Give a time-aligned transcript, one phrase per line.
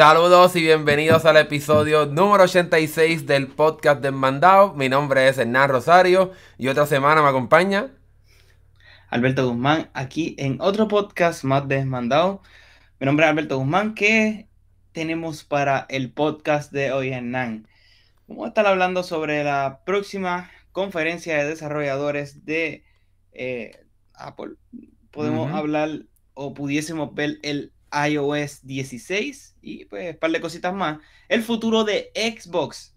[0.00, 4.72] Saludos y bienvenidos al episodio número 86 del podcast Desmandado.
[4.72, 7.90] Mi nombre es Hernán Rosario y otra semana me acompaña
[9.10, 12.40] Alberto Guzmán aquí en otro podcast más Desmandado.
[12.98, 13.94] Mi nombre es Alberto Guzmán.
[13.94, 14.48] ¿Qué
[14.92, 17.68] tenemos para el podcast de hoy, Hernán?
[18.26, 22.84] Vamos a estar hablando sobre la próxima conferencia de desarrolladores de
[23.32, 24.52] eh, Apple.
[25.10, 25.90] Podemos hablar
[26.32, 30.98] o pudiésemos ver el iOS 16 y pues un par de cositas más.
[31.28, 32.94] El futuro de Xbox.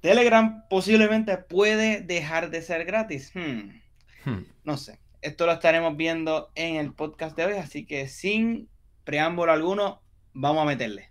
[0.00, 3.32] Telegram posiblemente puede dejar de ser gratis.
[3.34, 3.80] Hmm.
[4.24, 4.44] Hmm.
[4.64, 4.98] No sé.
[5.20, 8.68] Esto lo estaremos viendo en el podcast de hoy, así que sin
[9.04, 10.00] preámbulo alguno,
[10.32, 11.10] vamos a meterle.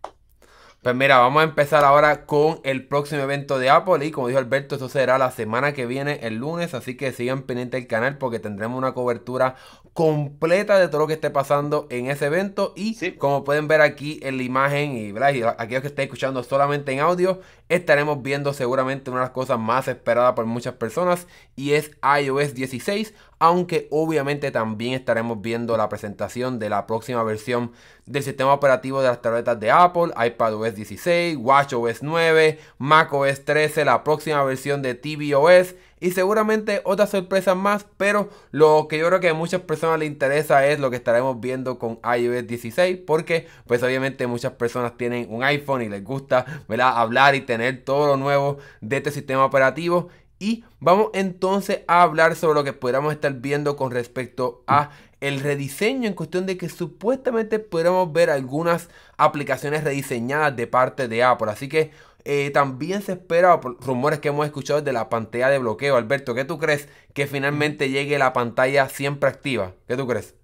[0.83, 4.39] Pues mira, vamos a empezar ahora con el próximo evento de Apple y como dijo
[4.39, 8.17] Alberto, eso será la semana que viene, el lunes, así que sigan pendientes del canal
[8.17, 9.55] porque tendremos una cobertura
[9.93, 14.19] completa de todo lo que esté pasando en ese evento y como pueden ver aquí
[14.21, 19.09] en la imagen y, y aquellos que estén escuchando solamente en audio, estaremos viendo seguramente
[19.09, 21.91] una de las cosas más esperadas por muchas personas y es
[22.21, 27.71] iOS 16 aunque obviamente también estaremos viendo la presentación de la próxima versión
[28.05, 34.03] del sistema operativo de las tabletas de Apple, iPadOS 16, WatchOS 9, macOS 13, la
[34.03, 39.29] próxima versión de tvOS y seguramente otras sorpresas más, pero lo que yo creo que
[39.29, 43.81] a muchas personas les interesa es lo que estaremos viendo con iOS 16, porque pues
[43.83, 46.45] obviamente muchas personas tienen un iPhone y les gusta
[46.79, 52.35] hablar y tener todo lo nuevo de este sistema operativo y vamos entonces a hablar
[52.35, 56.69] sobre lo que podríamos estar viendo con respecto a el rediseño en cuestión de que
[56.69, 61.51] supuestamente podríamos ver algunas aplicaciones rediseñadas de parte de Apple.
[61.51, 61.91] Así que
[62.25, 65.95] eh, también se espera rumores que hemos escuchado de la pantalla de bloqueo.
[65.95, 69.73] Alberto, ¿qué tú crees que finalmente llegue la pantalla siempre activa?
[69.87, 70.35] ¿Qué tú crees?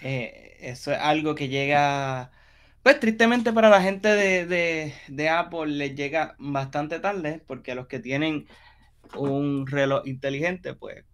[0.00, 2.32] Eh, eso es algo que llega,
[2.82, 7.86] pues tristemente para la gente de, de Apple les llega bastante tarde, porque a los
[7.86, 8.46] que tienen
[9.16, 11.04] un reloj inteligente, pues,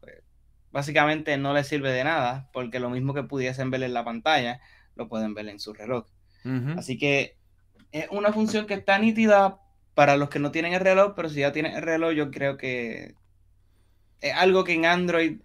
[0.00, 0.22] pues,
[0.70, 4.60] básicamente no les sirve de nada, porque lo mismo que pudiesen ver en la pantalla,
[4.96, 6.06] lo pueden ver en su reloj.
[6.76, 7.38] Así que
[7.90, 9.60] es una función que está nítida
[9.94, 12.58] para los que no tienen el reloj, pero si ya tienen el reloj, yo creo
[12.58, 13.14] que
[14.20, 15.40] es algo que en Android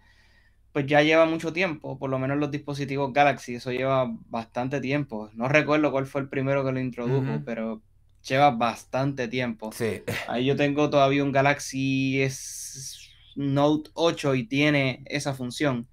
[0.71, 5.29] pues ya lleva mucho tiempo, por lo menos los dispositivos Galaxy, eso lleva bastante tiempo.
[5.33, 7.81] No recuerdo cuál fue el primero que lo introdujo, pero
[8.27, 9.71] lleva bastante tiempo.
[9.71, 10.01] Sí.
[10.27, 12.97] Ahí yo tengo todavía un Galaxy S
[13.35, 15.87] Note 8 y tiene esa función.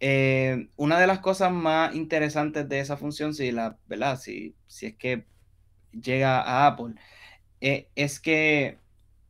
[0.00, 4.18] Eh, una de las cosas más interesantes de esa función, si, la, ¿verdad?
[4.18, 5.26] Si, si es que
[5.92, 6.94] llega a Apple,
[7.60, 8.78] eh, es que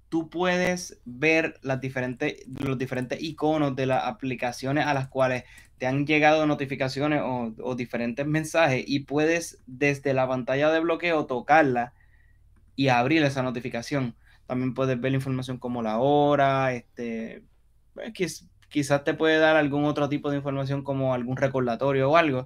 [0.09, 5.45] tú puedes ver las diferentes, los diferentes iconos de las aplicaciones a las cuales
[5.83, 11.93] te han llegado notificaciones o, diferentes mensajes y puedes desde la pantalla de bloqueo tocarla
[12.77, 14.15] y abrir esa notificación.
[14.47, 17.43] También puedes ver la información como la hora, este,
[17.95, 22.45] pues, quizás te puede dar algún otro tipo de información como algún recordatorio o algo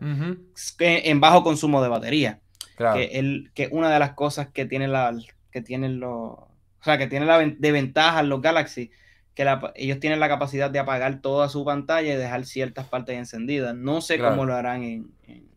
[0.78, 2.41] en bajo consumo de batería.
[2.78, 5.14] Que, el, que una de las cosas que tiene la,
[5.50, 6.48] que tienen los, o
[6.80, 8.91] sea, que tiene la de ventaja los Galaxy
[9.36, 13.76] que ellos tienen la capacidad de apagar toda su pantalla y dejar ciertas partes encendidas.
[13.76, 15.10] No sé cómo lo harán en...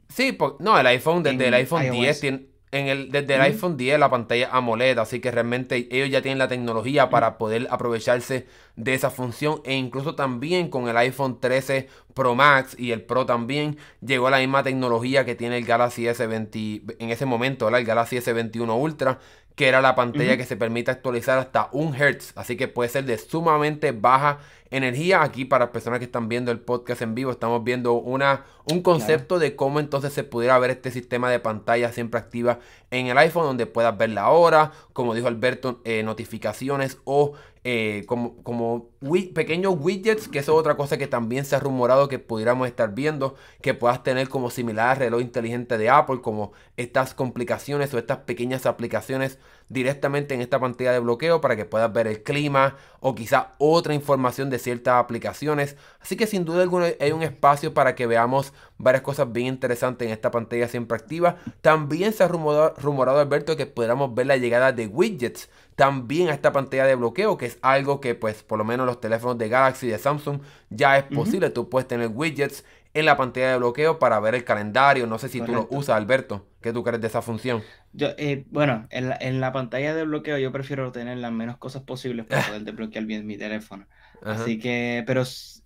[0.09, 3.97] sí, no, el iPhone, desde el iPhone 10 tiene, en el, desde el iPhone 10
[3.97, 8.93] la pantalla AMOLED, así que realmente ellos ya tienen la tecnología para poder aprovecharse de
[8.93, 13.77] esa función e incluso también con el iPhone 13 Pro Max y el Pro también
[14.05, 18.77] llegó la misma tecnología que tiene el Galaxy S20 en ese momento, el Galaxy S21
[18.77, 19.19] Ultra
[19.59, 23.03] que era la pantalla que se permite actualizar hasta 1 Hz, así que puede ser
[23.03, 24.39] de sumamente baja
[24.71, 25.23] energía.
[25.23, 29.39] Aquí para personas que están viendo el podcast en vivo, estamos viendo una, un concepto
[29.39, 32.59] de cómo entonces se pudiera ver este sistema de pantalla siempre activa
[32.91, 37.33] en el iPhone, donde puedas ver la hora, como dijo Alberto, eh, notificaciones o
[37.65, 38.89] eh, como, como
[39.33, 42.95] pequeños widgets, que eso es otra cosa que también se ha rumorado que pudiéramos estar
[42.95, 47.97] viendo, que puedas tener como similar al reloj inteligente de Apple, como estas complicaciones o
[47.97, 49.39] estas pequeñas aplicaciones
[49.69, 53.93] directamente en esta pantalla de bloqueo para que puedas ver el clima o quizá otra
[53.93, 55.77] información de ciertas aplicaciones.
[56.01, 60.07] Así que sin duda alguna hay un espacio para que veamos varias cosas bien interesantes
[60.07, 61.37] en esta pantalla siempre activa.
[61.61, 66.33] También se ha rumorado, rumorado Alberto que podamos ver la llegada de widgets también a
[66.33, 69.47] esta pantalla de bloqueo, que es algo que pues por lo menos los teléfonos de
[69.47, 71.51] Galaxy de Samsung ya es posible.
[71.51, 75.07] Tú puedes tener widgets en la pantalla de bloqueo para ver el calendario.
[75.07, 76.47] No sé si tú lo usas, Alberto.
[76.61, 77.63] ¿Qué tú crees de esa función?
[77.93, 82.25] Yo, eh, bueno, en la, pantalla de bloqueo yo prefiero tener las menos cosas posibles
[82.25, 83.87] para poder desbloquear bien mi teléfono.
[84.23, 85.23] Así que, pero,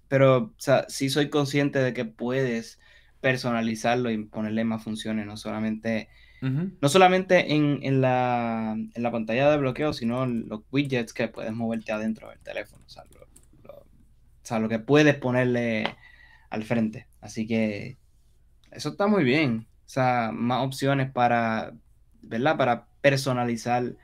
[0.08, 2.80] pero, o sea, sí soy consciente de que puedes
[3.20, 6.10] personalizarlo y ponerle más funciones, no solamente,
[6.42, 8.76] no solamente en, la,
[9.12, 12.84] pantalla de bloqueo, sino los widgets que puedes moverte adentro del teléfono.
[12.86, 15.86] O sea, lo, que puedes ponerle
[16.50, 17.08] al frente.
[17.24, 17.98] Así que
[18.72, 19.68] eso está muy bien.
[19.86, 21.74] O sea, más opciones para,
[22.22, 22.58] ¿verdad?
[22.58, 23.96] Para personalizar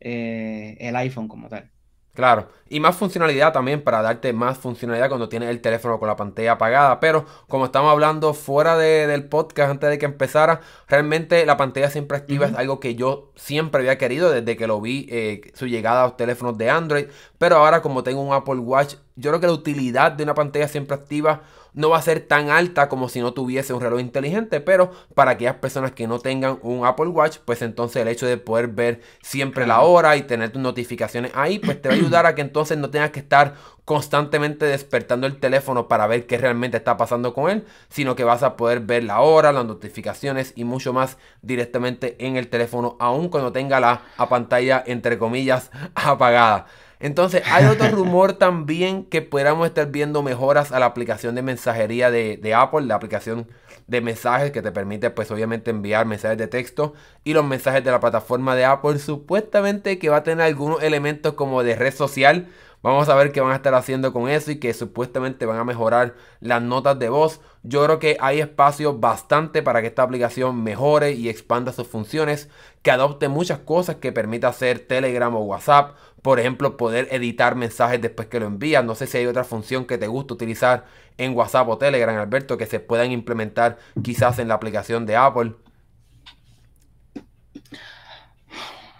[0.00, 1.70] eh, el iPhone como tal.
[2.14, 6.16] Claro, y más funcionalidad también para darte más funcionalidad cuando tienes el teléfono con la
[6.16, 7.00] pantalla apagada.
[7.00, 12.18] Pero como estamos hablando fuera del podcast antes de que empezara, realmente la pantalla siempre
[12.18, 16.02] activa es algo que yo siempre había querido desde que lo vi eh, su llegada
[16.02, 17.06] a los teléfonos de Android.
[17.38, 20.68] Pero ahora como tengo un Apple Watch, yo creo que la utilidad de una pantalla
[20.68, 21.42] siempre activa
[21.74, 25.32] no va a ser tan alta como si no tuviese un reloj inteligente, pero para
[25.32, 29.00] aquellas personas que no tengan un Apple Watch, pues entonces el hecho de poder ver
[29.22, 32.42] siempre la hora y tener tus notificaciones ahí, pues te va a ayudar a que
[32.42, 33.54] entonces no tengas que estar
[33.84, 38.42] constantemente despertando el teléfono para ver qué realmente está pasando con él, sino que vas
[38.42, 43.28] a poder ver la hora, las notificaciones y mucho más directamente en el teléfono, aun
[43.28, 46.66] cuando tenga la pantalla entre comillas apagada.
[47.02, 52.12] Entonces, hay otro rumor también que podamos estar viendo mejoras a la aplicación de mensajería
[52.12, 53.48] de, Apple, la aplicación
[53.88, 56.94] de mensajes que te permite, pues obviamente, enviar mensajes de texto
[57.24, 59.00] y los mensajes de la plataforma de Apple.
[59.00, 62.46] Supuestamente que va a tener algunos elementos como de red social.
[62.82, 65.64] Vamos a ver qué van a estar haciendo con eso y que supuestamente van a
[65.64, 67.40] mejorar las notas de voz.
[67.62, 72.48] Yo creo que hay espacio bastante para que esta aplicación mejore y expanda sus funciones,
[72.82, 78.00] que adopte muchas cosas que permita hacer Telegram o WhatsApp, por ejemplo, poder editar mensajes
[78.00, 78.84] después que lo envías.
[78.84, 80.86] No sé si hay otra función que te gusta utilizar
[81.18, 85.54] en WhatsApp o Telegram, Alberto, que se puedan implementar quizás en la aplicación de Apple.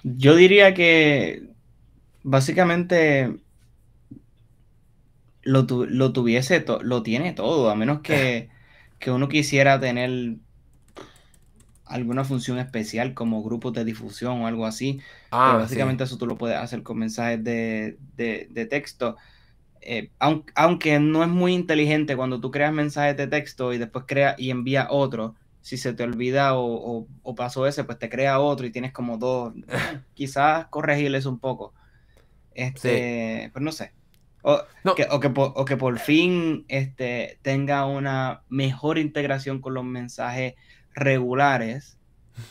[0.03, 1.45] Yo diría que
[2.25, 3.37] básicamente
[5.43, 8.51] lo, tuviese, lo tiene todo, a menos que,
[8.99, 10.37] que uno quisiera tener
[11.93, 15.01] alguna función especial como grupos de difusión o algo así.
[15.31, 17.99] Ah, básicamente eso tú lo puedes hacer con mensajes de,
[18.71, 19.17] texto.
[19.81, 20.11] Eh,
[20.55, 24.51] aunque, no es muy inteligente cuando tú creas mensajes de texto y después crea y
[24.51, 25.35] envía otro.
[25.61, 27.07] Si se te olvida o,
[27.37, 29.53] pasó ese, pues te crea otro y tienes como dos.
[30.15, 31.75] quizás corregirles un poco.
[32.55, 33.93] Este, pues no sé.
[34.43, 34.61] O,
[34.97, 40.55] Que, o, que, o, que, por fin este, tenga una mejor integración con los mensajes
[40.95, 41.97] regulares.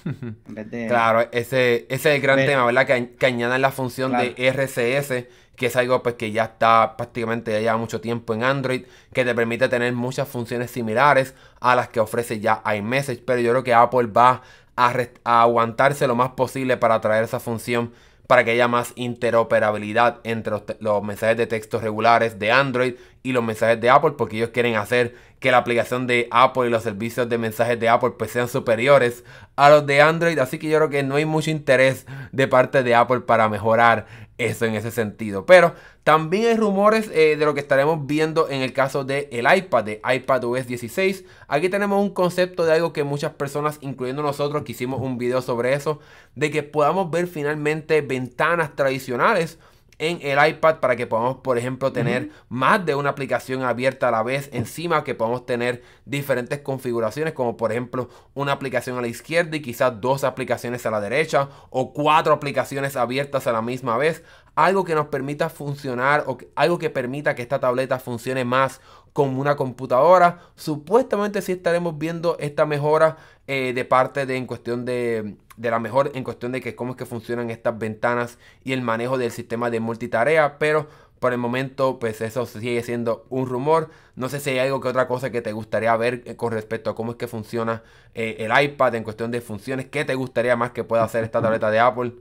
[0.88, 2.86] Claro, ese, ese es el gran tema, ¿verdad?
[2.86, 7.52] Que, que añadan la función de RCS, que es algo pues que ya está prácticamente
[7.52, 11.90] ya lleva mucho tiempo en Android, que te permite tener muchas funciones similares a las
[11.90, 14.42] que ofrece ya iMessage, pero yo creo que Apple va
[14.76, 14.94] a,
[15.24, 17.92] a aguantarse lo más posible para traer esa función
[18.32, 22.94] para que haya más interoperabilidad entre los, mensajes de texto regulares de Android
[23.24, 26.70] y los mensajes de Apple, porque ellos quieren hacer que la aplicación de Apple y
[26.70, 29.26] los servicios de mensajes de Apple pues sean superiores
[29.58, 32.84] a los de Android, así que yo creo que no hay mucho interés de parte
[32.84, 34.08] de Apple para mejorar
[34.42, 35.46] eso en ese sentido.
[35.46, 35.74] Pero
[36.04, 39.84] también hay rumores eh, de lo que estaremos viendo en el caso del el iPad,
[39.84, 41.26] de iPadOS 16.
[41.48, 45.42] Aquí tenemos un concepto de algo que muchas personas, incluyendo nosotros, que hicimos un video
[45.42, 46.00] sobre eso,
[46.36, 49.60] de que podamos ver finalmente ventanas tradicionales
[50.02, 54.12] en el iPad para que podamos, por ejemplo, tener más de una aplicación abierta a
[54.12, 59.08] la vez encima, que podamos tener diferentes configuraciones, como por ejemplo una aplicación a la
[59.08, 63.96] izquierda y quizás dos aplicaciones a la derecha o cuatro aplicaciones abiertas a la misma
[63.96, 64.24] vez.
[64.56, 68.82] Algo que nos permita funcionar o algo que permita que esta tableta funcione más
[69.14, 70.40] como una computadora.
[70.56, 75.80] Supuestamente sí estaremos viendo esta mejora eh, de parte de en cuestión de, de la
[75.80, 79.32] mejor en cuestión de que cómo es que funcionan estas ventanas y el manejo del
[79.32, 80.88] sistema de multitarea, pero
[81.20, 83.90] por el momento pues eso sigue siendo un rumor.
[84.16, 86.90] No sé si hay algo que otra cosa que te gustaría ver eh, con respecto
[86.90, 89.88] a cómo es que funciona eh, el iPad en cuestión de funciones.
[89.88, 92.14] ¿Qué te gustaría más que pueda hacer esta tableta de Apple?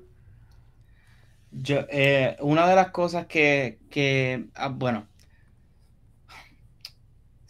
[1.53, 1.81] Yo,
[2.41, 5.09] una de las cosas que, que ah, bueno,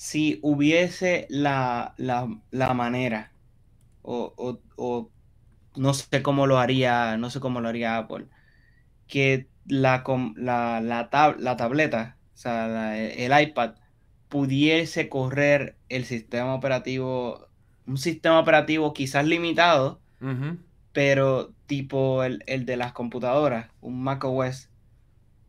[0.00, 1.94] si hubiese la,
[2.74, 3.32] manera,
[4.00, 4.58] o,
[5.76, 8.26] no sé cómo lo haría, no sé cómo lo haría Apple,
[9.06, 10.02] que la,
[10.36, 13.74] la, la, tableta, o sea, el iPad,
[14.28, 17.48] pudiese correr el sistema operativo,
[17.86, 20.00] un sistema operativo quizás limitado,
[20.92, 24.70] pero tipo el, de las computadoras, un macOS,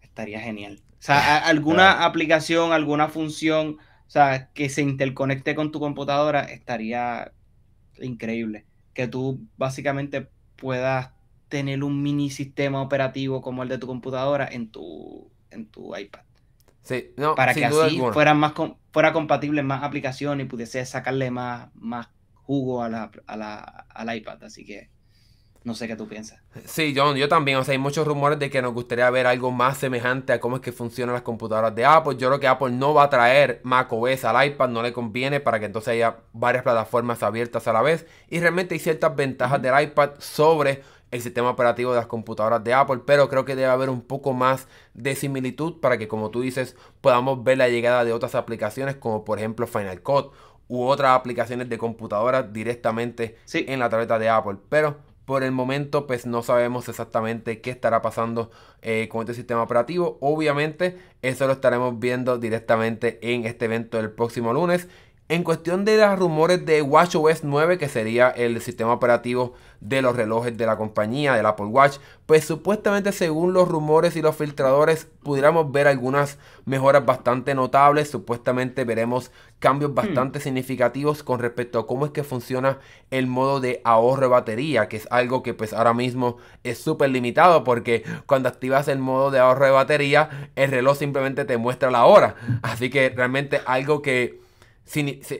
[0.01, 0.81] estaría genial.
[0.93, 3.79] O sea, alguna aplicación, alguna función
[4.11, 7.31] o sea, que se interconecte con tu computadora estaría
[7.97, 8.65] increíble.
[8.93, 11.11] Que tú básicamente puedas
[11.49, 16.21] tener un mini sistema operativo como el de tu computadora en tu, en tu iPad.
[16.81, 18.53] Sí, no, para que así fueran más
[18.91, 24.15] fuera compatible más aplicaciones y pudiese sacarle más, más jugo a la, a la, al
[24.15, 24.43] iPad.
[24.43, 24.89] Así que
[25.63, 26.39] no sé qué tú piensas.
[26.65, 27.57] Sí, John, yo también.
[27.57, 30.55] O sea, hay muchos rumores de que nos gustaría ver algo más semejante a cómo
[30.55, 32.17] es que funcionan las computadoras de Apple.
[32.17, 35.59] Yo creo que Apple no va a traer macOS al iPad, no le conviene para
[35.59, 38.07] que entonces haya varias plataformas abiertas a la vez.
[38.29, 42.73] Y realmente hay ciertas ventajas del iPad sobre el sistema operativo de las computadoras de
[42.73, 46.41] Apple, pero creo que debe haber un poco más de similitud para que, como tú
[46.41, 50.31] dices, podamos ver la llegada de otras aplicaciones como por ejemplo Final Cut
[50.69, 54.57] u otras aplicaciones de computadoras directamente en la tableta de Apple.
[54.69, 58.51] Pero por el momento, pues no sabemos exactamente qué estará pasando
[58.81, 60.17] eh, con este sistema operativo.
[60.21, 64.87] Obviamente, eso lo estaremos viendo directamente en este evento del próximo lunes.
[65.31, 70.13] En cuestión de los rumores de WatchOS 9, que sería el sistema operativo de los
[70.13, 75.07] relojes de la compañía, del Apple Watch, pues supuestamente según los rumores y los filtradores
[75.23, 79.95] pudiéramos ver algunas mejoras bastante notables, supuestamente veremos cambios hmm.
[79.95, 84.89] bastante significativos con respecto a cómo es que funciona el modo de ahorro de batería,
[84.89, 89.31] que es algo que pues ahora mismo es súper limitado porque cuando activas el modo
[89.31, 94.01] de ahorro de batería, el reloj simplemente te muestra la hora, así que realmente algo
[94.01, 94.50] que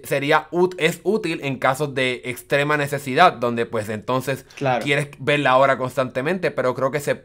[0.03, 4.45] sería es útil en casos de extrema necesidad, donde pues entonces
[4.83, 7.23] quieres ver la hora constantemente, pero creo que se,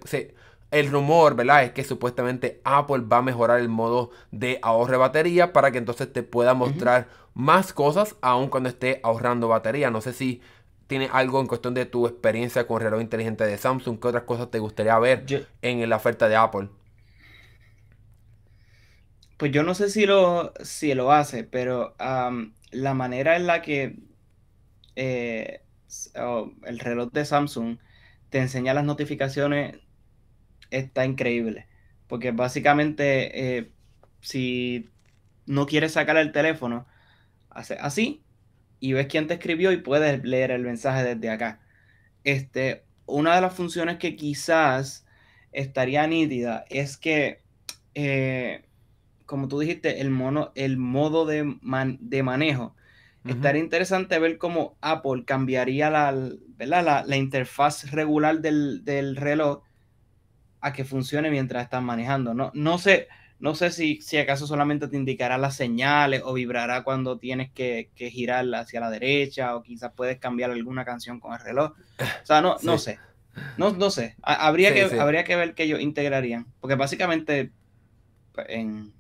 [0.71, 1.65] el rumor, ¿verdad?
[1.65, 5.79] Es que supuestamente Apple va a mejorar el modo de ahorro de batería para que
[5.79, 9.91] entonces te pueda mostrar más cosas aun cuando esté ahorrando batería.
[9.91, 10.41] No sé si
[10.89, 14.25] tiene algo en cuestión de tu experiencia con el reloj inteligente de Samsung, ¿qué otras
[14.25, 16.69] cosas te gustaría ver en la oferta de Apple?
[19.37, 21.95] Pues yo no sé si lo, si lo hace, pero
[22.71, 23.97] la manera en la que
[24.97, 25.63] eh,
[26.65, 27.79] el reloj de Samsung
[28.31, 29.79] te enseña las notificaciones
[30.71, 31.69] está increíble.
[32.09, 33.73] Porque básicamente, eh,
[34.21, 34.91] si
[35.47, 36.87] no quieres sacar el teléfono,
[37.51, 38.23] hace así
[38.81, 41.61] y ves quién te escribió y puedes leer el mensaje desde acá.
[42.25, 45.07] Este, una de las funciones que quizás
[45.53, 47.43] estaría nítida es que
[47.95, 48.66] eh,
[49.27, 51.57] como tú dijiste, el, mono, el modo de,
[52.01, 52.75] de manejo.
[53.25, 56.15] Estaría interesante ver cómo Apple cambiaría la,
[56.57, 57.05] ¿verdad?
[57.07, 59.63] la, interfaz regular del, reloj
[60.61, 62.35] a que funcione mientras estás manejando.
[62.35, 63.09] No, no sé,
[63.41, 67.91] no sé si, si acaso solamente te indicará las señales o vibrará cuando tienes que,
[67.95, 71.73] que girarla hacia la derecha o quizás puedes cambiar alguna canción con el reloj.
[72.23, 72.99] O sea, no, no sé.
[73.59, 74.17] No, no sé.
[74.23, 76.47] Habría, que, habría que ver qué ellos integrarían.
[76.61, 77.51] Porque básicamente
[78.33, 78.95] pues, en,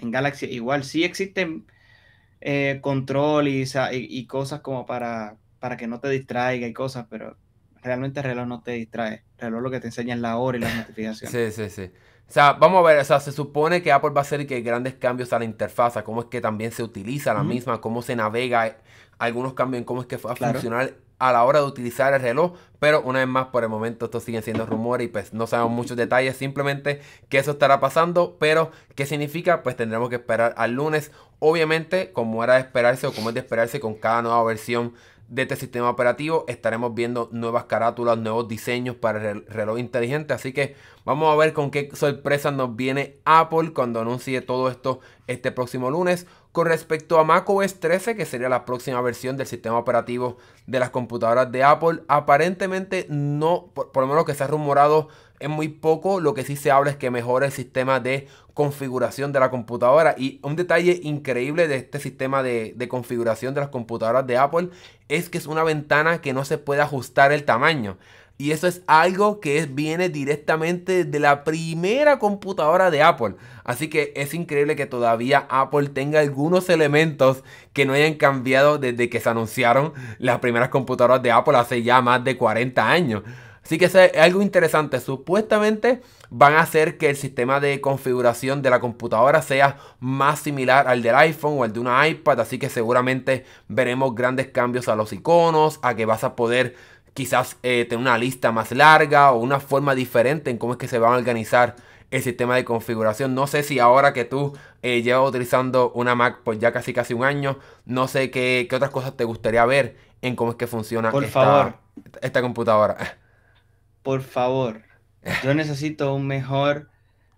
[0.00, 1.66] en Galaxy igual sí existen
[2.40, 7.36] eh, control y, y, cosas como para, para que no te distraiga y cosas, pero
[7.82, 9.24] realmente el reloj no te distrae.
[9.38, 11.54] El reloj lo que te enseña es la hora y las notificaciones.
[11.54, 11.92] Sí, sí, sí.
[12.30, 14.60] O sea, vamos a ver, o sea, se supone que Apple va a hacer que
[14.60, 18.02] grandes cambios a la interfaz, a cómo es que también se utiliza la misma, cómo
[18.02, 18.76] se navega,
[19.18, 22.20] algunos cambios en cómo es que va a funcionar a la hora de utilizar el
[22.20, 25.48] reloj, pero una vez más por el momento esto siguen siendo rumores y pues no
[25.48, 29.64] sabemos muchos detalles, simplemente que eso estará pasando, pero ¿qué significa?
[29.64, 31.10] Pues tendremos que esperar al lunes,
[31.40, 34.94] obviamente como era de esperarse o como es de esperarse con cada nueva versión
[35.30, 40.34] de este sistema operativo estaremos viendo nuevas carátulas, nuevos diseños para el reloj inteligente.
[40.34, 44.98] Así que vamos a ver con qué sorpresa nos viene Apple cuando anuncie todo esto
[45.28, 46.26] este próximo lunes.
[46.50, 50.90] Con respecto a macOS 13, que sería la próxima versión del sistema operativo de las
[50.90, 55.08] computadoras de Apple, aparentemente no, por, lo menos que se ha rumorado
[55.40, 56.20] es muy poco.
[56.20, 60.14] Lo que sí se habla es que mejora el sistema de configuración de la computadora.
[60.16, 64.68] Y un detalle increíble de este sistema de, de, configuración de las computadoras de Apple
[65.08, 67.96] es que es una ventana que no se puede ajustar el tamaño.
[68.40, 73.34] Y eso es algo que viene directamente de la primera computadora de Apple.
[73.64, 77.44] Así que es increíble que todavía Apple tenga algunos elementos
[77.74, 82.00] que no hayan cambiado desde que se anunciaron las primeras computadoras de Apple hace ya
[82.00, 83.24] más de 40 años.
[83.70, 84.98] Así que es algo interesante.
[84.98, 90.88] Supuestamente van a hacer que el sistema de configuración de la computadora sea más similar
[90.88, 92.40] al del iPhone o al de una iPad.
[92.40, 96.74] Así que seguramente veremos grandes cambios a los iconos, a que vas a poder
[97.14, 100.88] quizás eh, tener una lista más larga o una forma diferente en cómo es que
[100.88, 101.76] se va a organizar
[102.10, 103.36] el sistema de configuración.
[103.36, 107.14] No sé si ahora que tú eh, llevas utilizando una Mac por ya casi casi
[107.14, 111.12] un año, no sé qué, otras cosas te gustaría ver en cómo es que funciona
[111.12, 111.74] por esta, favor.
[112.20, 112.96] esta computadora.
[114.02, 114.82] Por favor,
[115.44, 116.88] yo necesito un mejor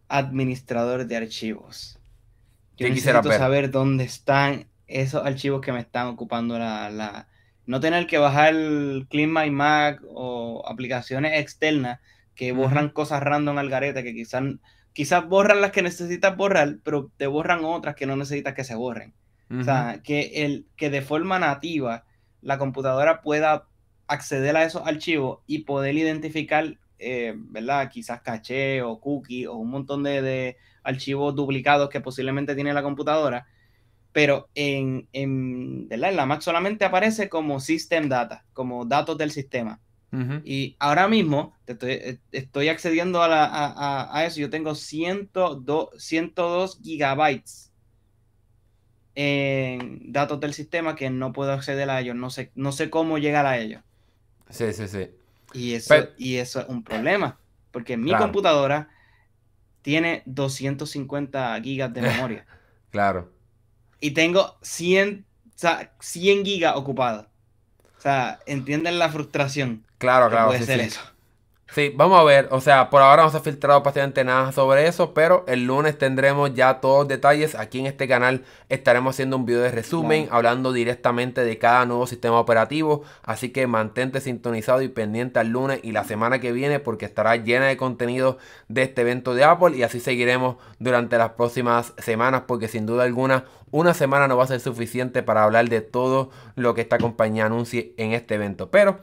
[0.09, 1.99] administrador de archivos.
[2.77, 7.29] Yo necesito saber dónde están esos archivos que me están ocupando la,
[7.67, 8.55] no tener que bajar
[9.09, 12.01] Clean My Mac o aplicaciones externas
[12.35, 14.43] que borran cosas random al garete que quizás
[14.93, 18.75] quizás borran las que necesitas borrar, pero te borran otras que no necesitas que se
[18.75, 19.15] borren.
[19.51, 22.05] O sea, que, el, que de forma nativa
[22.41, 23.67] la computadora pueda
[24.13, 27.91] acceder a esos archivos y poder identificar, eh, ¿verdad?
[27.91, 33.47] Quizás caché o cookie o un montón de, archivos duplicados que posiblemente tiene la computadora,
[34.13, 39.81] pero en, en, en la Mac solamente aparece como system data, como datos del sistema.
[40.45, 44.41] Y ahora mismo estoy, estoy, accediendo a, eso.
[44.41, 47.73] Yo tengo 102, 102 gigabytes
[49.15, 52.15] en datos del sistema que no puedo acceder a ellos.
[52.15, 53.83] No sé, no sé cómo llegar a ellos.
[54.53, 55.11] Sí, sí, sí.
[55.55, 57.39] Y eso, y eso es un problema.
[57.73, 58.91] Porque mi computadora
[59.81, 62.47] tiene 250 gigas de memoria.
[62.91, 63.33] claro.
[64.01, 65.25] Y tengo 100,
[66.01, 67.27] 100 gigas ocupadas.
[67.99, 69.85] O sea, entienden la frustración.
[69.99, 70.49] Claro, claro.
[70.49, 71.01] Puede ser eso.
[71.75, 72.49] Sí, vamos a ver.
[72.51, 75.97] O sea, por ahora no se ha filtrado prácticamente nada sobre eso, pero el lunes
[75.97, 77.55] tendremos ya todos los detalles.
[77.55, 82.07] Aquí en este canal estaremos haciendo un video de resumen, hablando directamente de cada nuevo
[82.07, 83.05] sistema operativo.
[83.23, 87.37] Así que mantente sintonizado y pendiente al lunes y la semana que viene porque estará
[87.37, 88.37] llena de contenido
[88.69, 93.05] de este evento de Apple y así seguiremos durante las próximas semanas porque sin duda
[93.05, 96.99] alguna una semana no va a ser suficiente para hablar de todo lo que esta
[96.99, 98.71] compañía anuncie en este evento.
[98.71, 98.99] Pero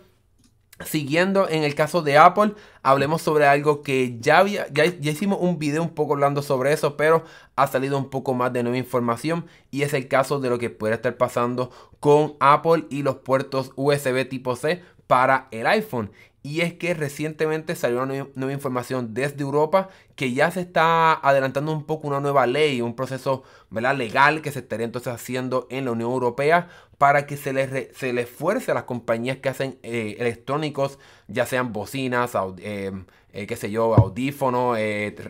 [0.85, 5.59] Siguiendo en el caso de Apple, hablemos sobre algo que ya, había, ya, hicimos un
[5.59, 7.25] video un poco hablando sobre eso, pero
[7.57, 10.69] ha salido un poco más de nueva información y es el caso de lo que
[10.69, 11.69] puede estar pasando
[11.99, 16.11] con Apple y los puertos USB tipo C para el iPhone.
[16.49, 21.71] Y es que recientemente salió una nueva información desde Europa que ya se está adelantando
[21.71, 25.91] un poco una nueva ley, un proceso legal que se estaría entonces haciendo en la
[25.91, 30.15] Unión Europea para que se les, se les fuerce a las compañías que hacen eh,
[30.17, 32.93] electrónicos, ya sean bocinas, eh,
[33.33, 34.77] eh, qué sé yo, audífonos,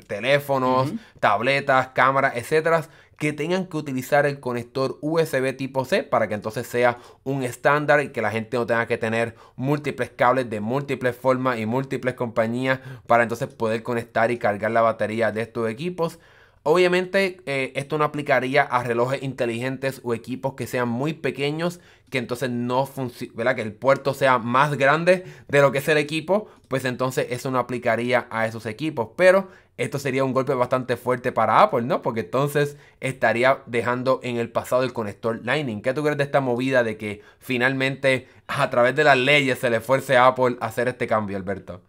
[0.07, 2.87] teléfonos, tabletas, cámaras, etcétera,
[3.19, 8.01] que tengan que utilizar el conector USB tipo C para que entonces sea un estándar
[8.01, 12.15] y que la gente no tenga que tener múltiples cables de múltiples formas y múltiples
[12.15, 16.17] compañías para entonces poder conectar y cargar la batería de estos equipos.
[16.63, 22.17] Obviamente eh, esto no aplicaría a relojes inteligentes o equipos que sean muy pequeños, que
[22.17, 26.47] entonces no funciona, que el puerto sea más grande de lo que es el equipo,
[26.67, 29.09] pues entonces eso no aplicaría a esos equipos.
[29.15, 32.01] Pero esto sería un golpe bastante fuerte para Apple, ¿no?
[32.01, 35.81] Porque entonces estaría dejando en el pasado el conector Lightning.
[35.81, 39.69] ¿Qué tú crees de esta movida de que finalmente a través de las leyes se
[39.69, 41.81] le fuerce a Apple a hacer este cambio, Alberto?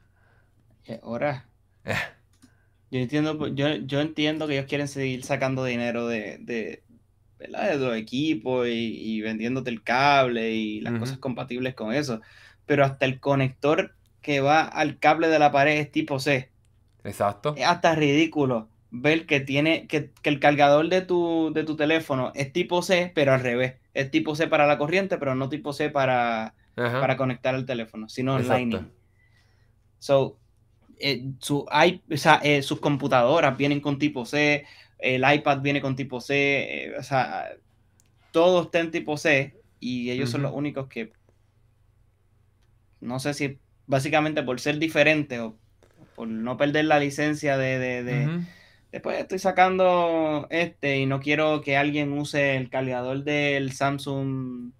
[1.02, 1.46] Ahora.
[1.84, 1.94] Eh.
[2.90, 6.82] Yo entiendo, yo, yo entiendo que ellos quieren seguir sacando dinero de, de,
[7.48, 12.20] de los equipos y, vendiéndote el cable y las cosas compatibles con eso.
[12.66, 16.50] Pero hasta el conector que va al cable de la pared es tipo C.
[17.04, 17.54] Exacto.
[17.56, 22.52] Es hasta ridículo ver que tiene que, el cargador de tu, de tu teléfono es
[22.52, 23.74] tipo C, pero al revés.
[23.94, 28.08] Es tipo C para la corriente, pero no tipo C para, para conectar el teléfono,
[28.08, 28.90] sino Lightning.
[29.98, 30.38] So,
[30.98, 31.66] eh, su,
[32.42, 34.64] eh, sus computadoras vienen con tipo C,
[35.02, 37.50] el iPad viene con tipo C, eh, o sea,
[38.32, 41.12] todo está en tipo C y ellos son los únicos que,
[43.00, 45.56] no sé si básicamente por ser diferente o
[46.14, 48.42] por no perder la licencia de,
[48.92, 54.72] después estoy sacando este y no quiero que alguien use el cargador del Samsung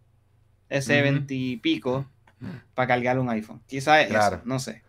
[0.68, 2.06] S20 y pico
[2.74, 3.60] para cargar un iPhone.
[3.66, 4.82] Quizás eso, no sé.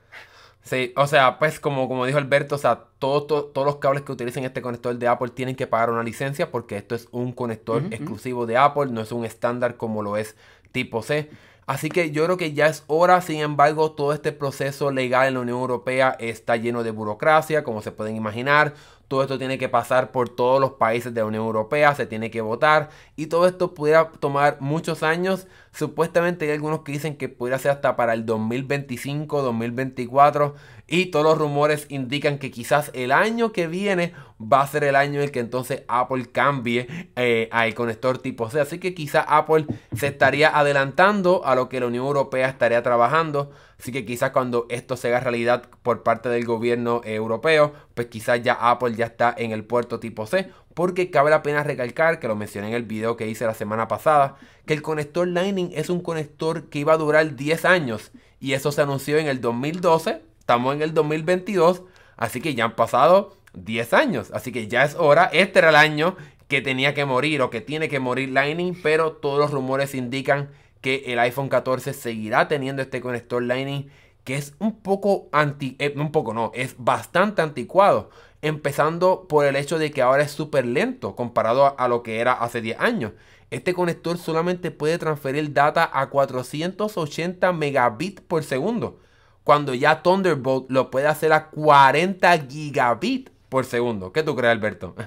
[0.64, 4.44] Sí, o sea, pues como, como dijo Alberto, o sea, todos los cables que utilicen
[4.44, 8.46] este conector de Apple tienen que pagar una licencia porque esto es un conector exclusivo
[8.46, 10.36] de Apple, no es un estándar como lo es
[10.72, 11.30] tipo C.
[11.66, 15.36] Así que yo creo que ya es hora, sin embargo, todo este proceso legal en
[15.36, 18.74] la Unión Europea está lleno de burocracia, como se pueden imaginar.
[19.12, 22.32] Todo esto tiene que pasar por todos los países de la Unión Europea, se tiene
[22.32, 25.48] que votar y todo esto pudiera tomar muchos años.
[25.74, 30.56] Supuestamente hay algunos que dicen que pudiera ser hasta para el 2025, 2024
[30.92, 34.98] y todos los rumores indican que quizás el año que viene va a ser el
[34.98, 38.60] año en el que entonces Apple cambie eh, al conector tipo C.
[38.60, 43.52] Así que quizás Apple se estaría adelantando a lo que la Unión Europea estaría trabajando.
[43.80, 48.44] Así que quizás cuando esto se haga realidad por parte del gobierno europeo, pues quizás
[48.44, 50.50] ya Apple ya está en el puerto tipo C.
[50.74, 53.88] Porque cabe la pena recalcar, que lo mencioné en el video que hice la semana
[53.88, 58.12] pasada, que el conector Lightning es un conector que iba a durar 10 años.
[58.42, 61.84] Y eso se anunció en el 2012 Estamos en el 2022,
[62.18, 64.32] así que ya han pasado 10 años.
[64.34, 65.30] Así que ya es hora.
[65.32, 69.12] Este era el año que tenía que morir o que tiene que morir Lightning, pero
[69.14, 70.50] todos los rumores indican
[70.82, 73.92] que el iPhone 14 seguirá teniendo este conector Lightning
[74.24, 78.10] que es un poco anti, eh, un poco no, es bastante anticuado.
[78.42, 82.34] Empezando por el hecho de que ahora es súper lento comparado a, lo que era
[82.34, 83.14] hace 10 años.
[83.52, 89.00] Este conector solamente puede transferir data a 480 megabits por segundo.
[89.44, 94.14] Cuando ya Thunderbolt lo puede hacer a 40 gigabits por segundo.
[94.14, 94.96] ¿Qué tú crees, Alberto?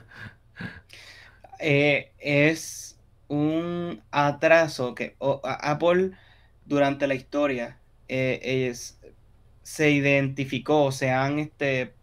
[1.66, 6.10] Eh, es un atraso que Apple
[6.66, 9.00] durante la historia eh, es,
[9.62, 11.94] se identificó, se han este,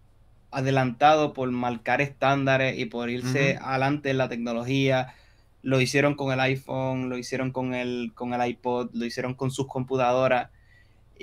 [0.50, 5.14] adelantado por marcar estándares y por irse adelante en la tecnología.
[5.62, 9.52] Lo hicieron con el iPhone, lo hicieron con el, con el iPod, lo hicieron con
[9.52, 10.50] sus computadoras.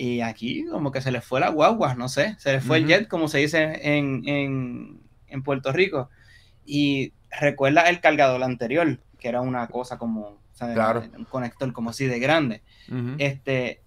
[0.01, 2.87] Y aquí como que se les fue la guagua, no sé, se les fue el
[2.87, 5.01] jet, como se dice en,
[5.45, 6.09] Puerto Rico.
[6.65, 12.21] Y recuerda el cargador anterior, que era una cosa como un conector como así de
[12.21, 12.63] grande.
[13.19, 13.81] Este,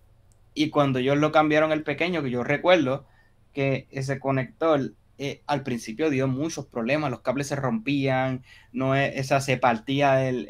[0.53, 3.05] y cuando ellos lo cambiaron el pequeño, que yo recuerdo
[3.53, 8.43] que ese conector eh, al principio dio muchos problemas, los cables se rompían,
[8.73, 10.45] no esa se partía el,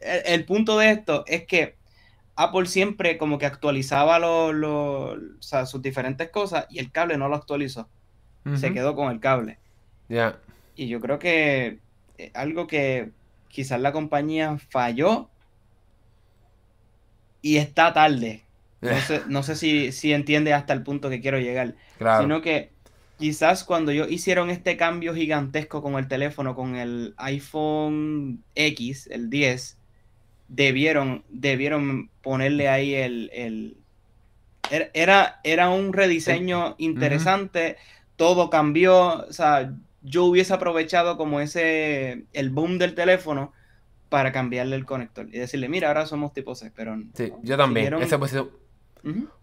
[0.00, 1.76] el, punto de esto es que
[2.36, 4.18] Apple siempre como que actualizaba
[5.66, 7.88] sus diferentes cosas y el cable no lo actualizó.
[8.56, 9.58] Se quedó con el cable.
[10.08, 10.38] Ya.
[10.74, 11.78] Y yo creo que
[12.18, 13.10] eh, algo que
[13.48, 15.28] quizás la compañía falló
[17.40, 18.42] y está tarde.
[19.28, 21.76] No sé, si, si, entiende hasta el punto que quiero llegar.
[22.18, 22.70] Sino que
[23.16, 29.30] quizás cuando ellos hicieron este cambio gigantesco con el teléfono, con el iPhone X, el
[29.30, 29.78] 10,
[30.52, 33.76] debieron, debieron ponerle ahí el...
[34.70, 37.76] Er, era, era un rediseño interesante,
[38.16, 43.52] todo cambió, o sea, yo hubiese aprovechado como ese, el boom del teléfono
[44.08, 46.96] para cambiarle el conector y decirle, mira, ahora somos tipo C, pero...
[47.14, 47.94] Sí, yo también.
[47.94, 48.34] Ese pues,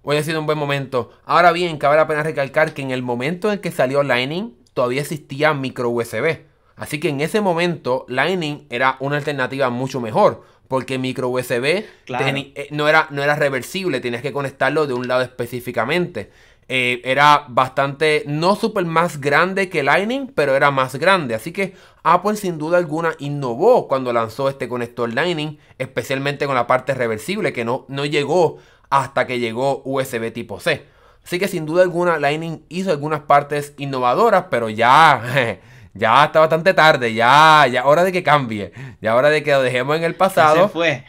[0.01, 1.11] Hoy ha sido un buen momento.
[1.25, 5.01] Ahora bien, cabe la pena recalcar que en el momento en que salió Lightning, todavía
[5.01, 6.45] existía micro USB.
[6.75, 10.45] Así que en ese momento, Lightning era una alternativa mucho mejor.
[10.69, 15.21] Porque micro USB eh, no, era, no era reversible, tenías que conectarlo de un lado
[15.23, 16.29] específicamente.
[16.71, 21.33] Eh, era bastante, no súper más grande que Lightning, pero era más grande.
[21.33, 26.67] Así que Apple sin duda alguna innovó cuando lanzó este conector Lightning, especialmente con la
[26.67, 28.59] parte reversible que no, no llegó
[28.91, 30.85] hasta que llegó USB tipo C.
[31.23, 35.21] Así que sin duda alguna Lightning hizo algunas partes innovadoras, pero ya,
[35.93, 38.71] ya está bastante tarde, ya, ya hora de que cambie,
[39.01, 40.67] ya hora de que lo dejemos en el pasado.
[40.67, 41.05] Se fue.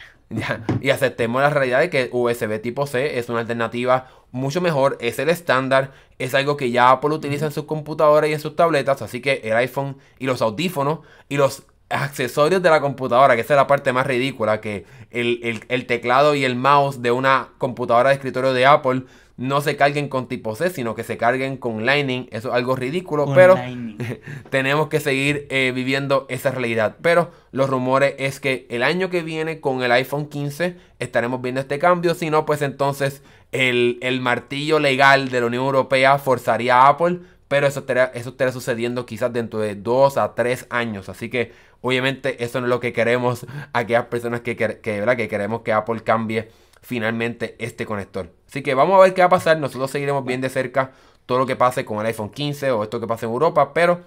[0.81, 5.19] y aceptemos la realidad de que USB tipo C es una alternativa mucho mejor, es
[5.19, 9.03] el estándar, es algo que ya Apple utiliza en sus computadoras y en sus tabletas,
[9.03, 13.55] así que el iPhone y los audífonos y los accesorios de la computadora, que esa
[13.55, 18.14] es la parte más ridícula, que el, teclado y el mouse de una computadora de
[18.14, 19.03] escritorio de Apple
[19.37, 22.29] no se carguen con tipo C, sino que se carguen con Lightning.
[22.31, 23.57] Eso es algo ridículo, pero
[24.50, 26.96] tenemos que seguir eh, viviendo esa realidad.
[27.00, 31.61] Pero los rumores es que el año que viene con el iPhone 15 estaremos viendo
[31.61, 32.14] este cambio.
[32.14, 37.20] Si no, pues entonces el, el martillo legal de la Unión Europea forzaría a Apple.
[37.51, 41.11] Pero eso estaría, eso estaría sucediendo quizás dentro de dos a tres años.
[41.11, 45.63] Así que Obviamente eso no es lo que queremos aquellas personas que, que, que queremos
[45.63, 46.51] que Apple cambie
[46.83, 48.31] finalmente este conector.
[48.49, 49.59] Así que vamos a ver qué va a pasar.
[49.59, 50.93] Nosotros seguiremos bien de cerca
[51.27, 53.73] todo lo que pase con el iPhone 15 o esto que pase en Europa.
[53.73, 54.01] Pero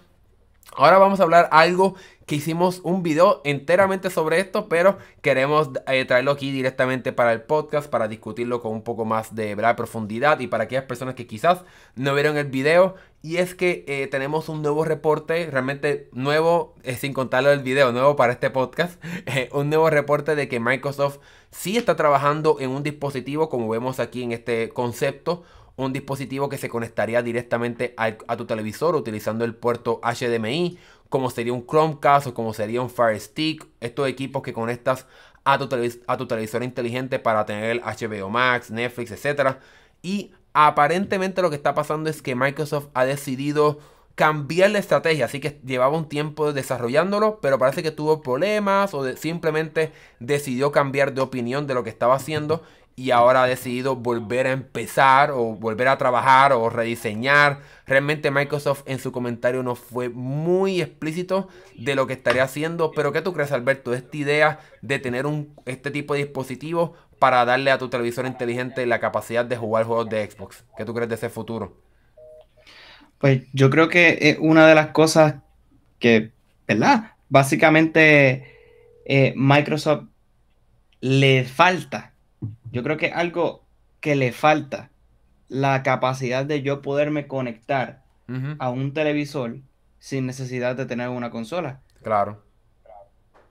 [0.76, 6.06] ahora vamos a hablar algo que hicimos un video enteramente sobre esto, pero queremos eh,
[6.06, 10.48] traerlo aquí directamente para el podcast, para discutirlo con un poco más de profundidad y
[10.48, 11.64] para aquellas personas que quizás
[11.96, 12.96] no vieron el video.
[13.24, 17.92] Y es que eh, tenemos un nuevo reporte, realmente nuevo, eh, sin contarlo del video,
[17.92, 19.02] nuevo para este podcast,
[19.54, 24.24] un nuevo reporte de que Microsoft sí está trabajando en un dispositivo, como vemos aquí
[24.24, 25.44] en este concepto,
[25.78, 30.78] un dispositivo que se conectaría directamente a, a tu televisor utilizando el puerto HDMI
[31.14, 35.06] como sería un Chromecast o como sería un Fire Stick, estos equipos que conectas
[35.44, 35.70] a tu,
[36.08, 39.58] a tu televisor inteligente para tener HBO Max, Netflix, etc.
[40.02, 43.80] Y aparentemente lo que está pasando es que Microsoft ha decidido
[44.16, 49.16] cambiar la estrategia, así que llevaba un tiempo desarrollándolo, pero parece que tuvo problemas o
[49.18, 52.62] simplemente decidió cambiar de opinión de lo que estaba haciendo
[52.96, 57.62] y ahora ha decidido volver a empezar o volver a trabajar o rediseñar.
[57.88, 63.12] Realmente Microsoft en su comentario no fue muy explícito de lo que estaría haciendo, pero
[63.12, 63.94] ¿qué tú crees Alberto?
[63.94, 68.86] Esta idea de tener un, este tipo de dispositivo para darle a tu televisor inteligente
[68.86, 70.64] la capacidad de jugar juegos de Xbox.
[70.78, 71.82] ¿Qué tú crees de ese futuro?
[73.18, 75.36] Pues yo creo que es una de las cosas
[75.98, 76.32] que,
[76.68, 77.14] ¿verdad?
[77.30, 78.54] Básicamente
[79.06, 80.04] eh, Microsoft
[81.00, 82.13] le falta
[82.74, 83.66] yo creo que algo
[84.02, 84.90] que le falta
[85.48, 88.04] la capacidad de yo poderme conectar
[88.58, 89.60] a un televisor
[90.00, 91.82] sin necesidad de tener una consola.
[92.02, 92.44] Claro.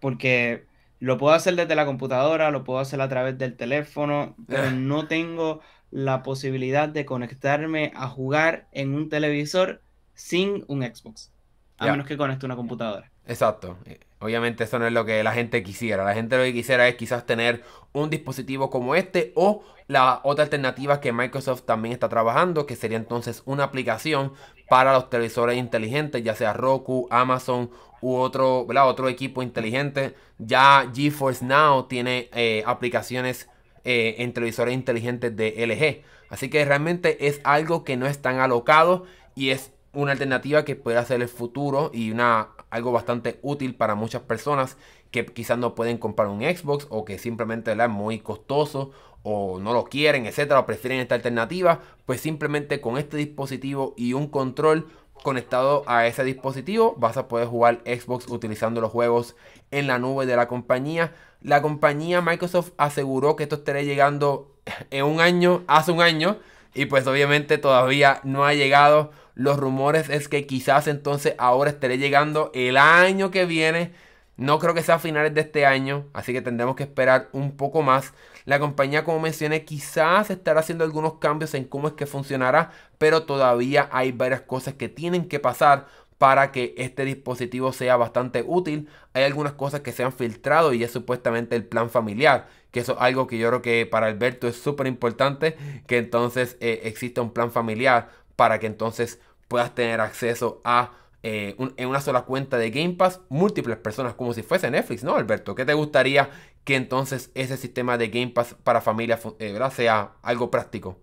[0.01, 0.67] Porque
[0.99, 5.07] lo puedo hacer desde la computadora, lo puedo hacer a través del teléfono, pero no
[5.07, 5.61] tengo
[5.93, 9.83] la posibilidad de conectarme a jugar en un televisor
[10.15, 11.33] sin un Xbox.
[11.79, 13.11] A menos que conecte una computadora.
[13.27, 13.79] Exacto.
[14.23, 16.05] Obviamente eso no es lo que la gente quisiera.
[16.05, 20.45] La gente lo que quisiera es quizás tener un dispositivo como este o la otra
[20.45, 24.33] alternativa que Microsoft también está trabajando, que sería entonces una aplicación
[24.69, 30.15] para los televisores inteligentes, ya sea Roku, Amazon u otro, otro equipo inteligente.
[30.39, 33.49] Ya GeForce Now tiene eh, aplicaciones
[33.85, 36.05] eh, en televisores inteligentes de LG.
[36.31, 39.05] Así que realmente es algo que no es tan alocado
[39.35, 43.95] y es una alternativa que puede ser el futuro y una, algo bastante útil para
[43.95, 44.79] muchas personas
[45.11, 49.75] que quizás no pueden comprar un Xbox o que simplemente es muy costoso o no
[49.75, 54.89] lo quieren, etcétera, o prefieren esta alternativa, pues simplemente con este dispositivo y un control
[55.23, 59.37] conectado a ese dispositivo vas a poder jugar Xbox utilizando los juegos
[59.71, 61.15] en la nube de la compañía.
[61.43, 64.51] La compañía Microsoft aseguró que esto estaría llegando
[64.91, 66.39] en un año, hace un año,
[66.75, 69.13] y pues obviamente todavía no ha llegado.
[69.35, 73.93] Los rumores es que quizás entonces ahora estaré llegando el año que viene.
[74.37, 77.57] No creo que sea a finales de este año, así que tendremos que esperar un
[77.57, 78.13] poco más.
[78.45, 83.25] La compañía, como mencioné, quizás estará haciendo algunos cambios en cómo es que funcionará, pero
[83.25, 85.87] todavía hay varias cosas que tienen que pasar
[86.23, 88.89] para que este dispositivo sea bastante útil.
[89.13, 92.93] Hay algunas cosas que se han filtrado y es supuestamente el plan familiar, que eso
[92.93, 95.57] es algo que yo creo que para Alberto es súper importante,
[95.89, 100.93] que entonces eh, exista un plan familiar para que entonces puedas tener acceso a
[101.25, 105.17] eh, en una sola cuenta de Game Pass múltiples personas, como si fuese Netflix, ¿no,
[105.17, 105.57] Alberto?
[105.57, 106.31] ¿Qué te gustaría
[106.63, 110.99] que entonces ese sistema de Game Pass para familia eh, sea algo práctico?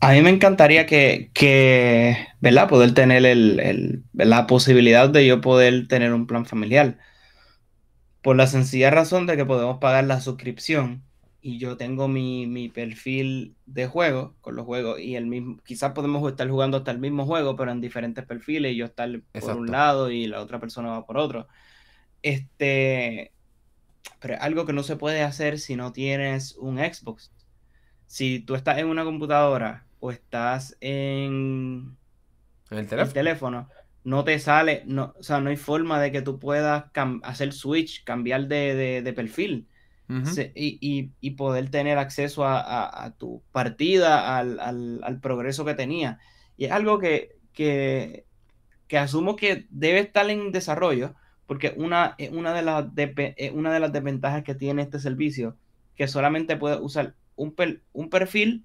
[0.00, 2.68] A mí me encantaría que, que ¿verdad?
[2.68, 6.98] Poder tener el, la posibilidad de yo poder tener un plan familiar.
[8.22, 11.02] Por la sencilla razón de que podemos pagar la suscripción
[11.42, 16.28] y yo tengo mi, perfil de juego con los juegos y el mismo, quizás podemos
[16.30, 19.70] estar jugando hasta el mismo juego, pero en diferentes perfiles y yo estar por un
[19.70, 21.46] lado y la otra persona va por otro.
[22.22, 23.32] Este,
[24.20, 27.32] pero es algo que no se puede hacer si no tienes un Xbox.
[28.06, 31.96] Si tú estás en una computadora o estás en,
[32.70, 33.68] el teléfono?
[34.02, 36.84] no te sale, no, o sea, no hay forma de que tú puedas
[37.22, 39.68] hacer switch, cambiar de perfil
[40.54, 46.18] y, poder tener acceso a, tu partida, al, progreso que tenía.
[46.56, 48.24] Y es algo que, que,
[48.98, 51.14] asumo que debe estar en desarrollo,
[51.46, 52.86] porque una, una, de las
[53.52, 55.56] una de las desventajas que tiene este servicio,
[55.96, 57.54] que solamente puede usar un,
[57.92, 58.64] un perfil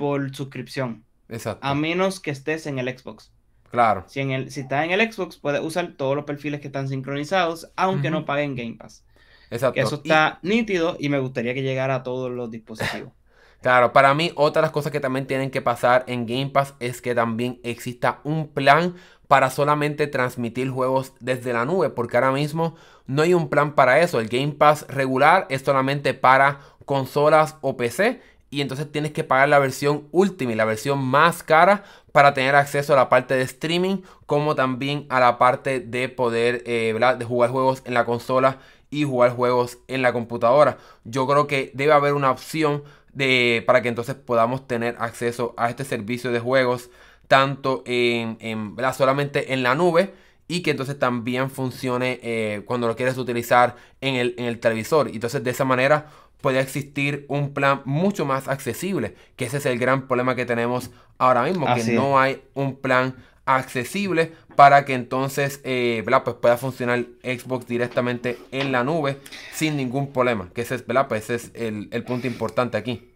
[0.00, 1.04] por suscripción.
[1.28, 1.66] Exacto.
[1.66, 3.30] A menos que estés en el Xbox.
[3.70, 4.04] Claro.
[4.08, 6.88] Si, en el, si estás en el Xbox, puedes usar todos los perfiles que están
[6.88, 9.04] sincronizados, aunque no paguen Game Pass.
[9.50, 9.78] Exacto.
[9.78, 13.12] eso está nítido y me gustaría que llegara a todos los dispositivos.
[13.60, 16.74] Claro, para mí otra de las cosas que también tienen que pasar en Game Pass
[16.80, 18.94] es que también exista un plan
[19.28, 24.00] para solamente transmitir juegos desde la nube, porque ahora mismo no hay un plan para
[24.00, 24.18] eso.
[24.18, 29.48] El Game Pass regular es solamente para consolas o PC y entonces tienes que pagar
[29.48, 33.42] la versión última y la versión más cara para tener acceso a la parte de
[33.42, 38.58] streaming como también a la parte de poder eh, de jugar juegos en la consola
[38.90, 40.78] y jugar juegos en la computadora.
[41.04, 42.82] Yo creo que debe haber una opción
[43.12, 46.90] de, para que entonces podamos tener acceso a este servicio de juegos
[47.28, 50.12] tanto en, en solamente en la nube
[50.48, 55.08] y que entonces también funcione eh, cuando lo quieres utilizar en el, en el televisor.
[55.08, 56.08] Entonces de esa manera
[56.40, 60.90] puede existir un plan mucho más accesible, que ese es el gran problema que tenemos
[61.18, 67.06] ahora mismo, que no hay un plan accesible para que entonces eh, pues pueda funcionar
[67.22, 69.18] Xbox directamente en la nube
[69.52, 70.50] sin ningún problema.
[70.54, 73.12] Que ese es, Pues ese es el, punto importante aquí.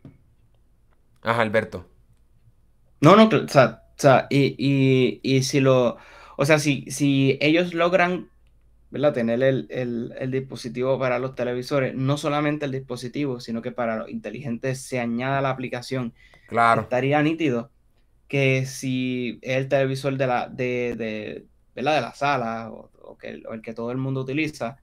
[1.23, 1.87] Ajá, Alberto.
[3.01, 3.49] No, no, o
[3.97, 5.97] sea, y, si lo,
[6.37, 8.29] o sea, si, si ellos logran,
[8.95, 9.13] ¿verdad?
[9.13, 9.67] Tener el,
[10.17, 15.01] el, dispositivo para los televisores, no solamente el dispositivo, sino que para los inteligentes se
[15.01, 16.15] añada la aplicación.
[16.47, 16.83] Claro.
[16.83, 17.73] Estaría nítido
[18.29, 23.63] que si es el televisor de la, de, de, de la sala o, que, el
[23.63, 24.77] que todo el mundo utiliza,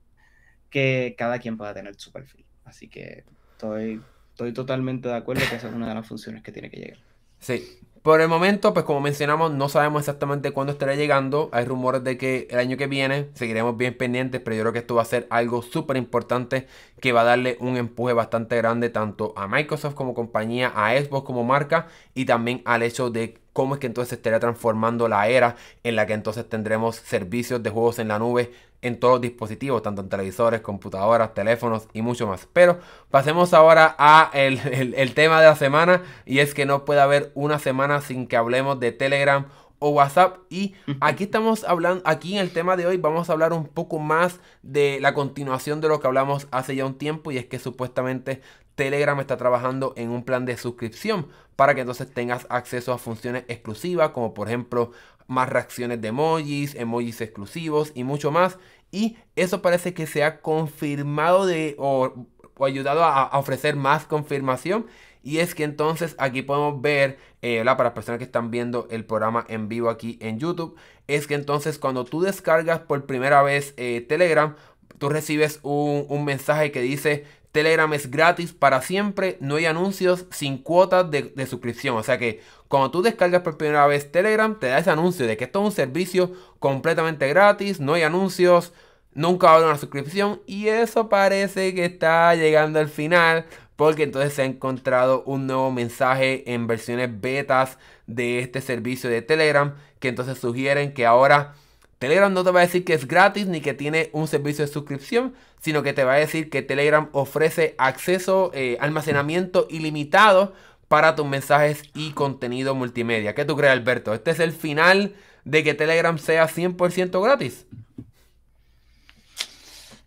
[0.70, 2.44] que cada quien pueda tener su perfil.
[2.66, 6.52] Así que estoy, estoy totalmente de acuerdo que esa es una de las funciones que
[6.52, 7.00] tiene que llegar.
[7.40, 11.50] Sí, Por el momento, pues como mencionamos, no sabemos exactamente cuándo estará llegando.
[11.52, 14.80] Hay rumores de que el año que viene seguiremos bien pendientes, pero yo creo que
[14.80, 16.66] esto va a ser algo súper importante
[17.00, 21.28] que va a darle un empuje bastante grande tanto a Microsoft como compañía, a Xbox
[21.28, 25.56] como marca y también al hecho de cómo es que entonces estaría transformando la era
[25.84, 29.84] en la que entonces tendremos servicios de juegos en la nube en todos los dispositivos,
[29.84, 32.48] tanto en televisores, computadoras, teléfonos y mucho más.
[32.52, 32.80] Pero
[33.12, 34.60] pasemos ahora a el,
[34.96, 38.38] el, tema de la semana y es que no puede haber una semana sin que
[38.38, 39.46] hablemos de Telegram
[39.84, 43.52] o WhatsApp y aquí estamos hablando aquí en el tema de hoy vamos a hablar
[43.52, 47.40] un poco más de la continuación de lo que hablamos hace ya un tiempo y
[47.40, 48.42] es que supuestamente
[48.76, 53.44] Telegram está trabajando en un plan de suscripción para que entonces tengas acceso a funciones
[53.48, 54.92] exclusivas como por ejemplo
[55.32, 58.58] más reacciones de emojis, emojis exclusivos y mucho más.
[58.92, 62.28] Y eso parece que se ha confirmado de, o,
[62.60, 64.88] ayudado a, ofrecer más confirmación.
[65.24, 69.06] Y es que entonces aquí podemos ver, eh, para las personas que están viendo el
[69.06, 70.76] programa en vivo aquí en YouTube,
[71.08, 74.56] es que entonces cuando tú descargas por primera vez eh, Telegram,
[74.98, 80.26] tú recibes un, un mensaje que dice Telegram es gratis para siempre, no hay anuncios
[80.32, 81.98] sin cuotas de, suscripción.
[81.98, 85.38] O sea que cuando tú descargas por primera vez Telegram, te da ese anuncio de
[85.38, 88.74] que esto es un servicio completamente gratis, no hay anuncios,
[89.14, 90.42] nunca haber una suscripción.
[90.46, 95.72] Y eso parece que está llegando al final, porque entonces se ha encontrado un nuevo
[95.72, 101.56] mensaje en versiones betas de este servicio de Telegram, que entonces sugieren que ahora
[102.02, 104.72] Telegram no te va a decir que es gratis ni que tiene un servicio de
[104.72, 110.56] suscripción, sino que te va a decir que Telegram ofrece acceso, eh, almacenamiento ilimitado
[110.88, 113.36] para tus mensajes y contenido multimedia.
[113.36, 114.16] ¿Qué tú crees, Alberto?
[114.16, 115.14] ¿Este es el final
[115.46, 117.68] de que Telegram sea 100% gratis?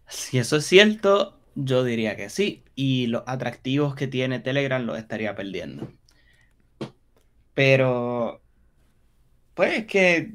[0.08, 2.64] Si eso es cierto, yo diría que sí.
[2.74, 5.86] Y los atractivos que tiene Telegram los estaría perdiendo.
[7.54, 8.42] Pero,
[9.54, 10.32] pues es que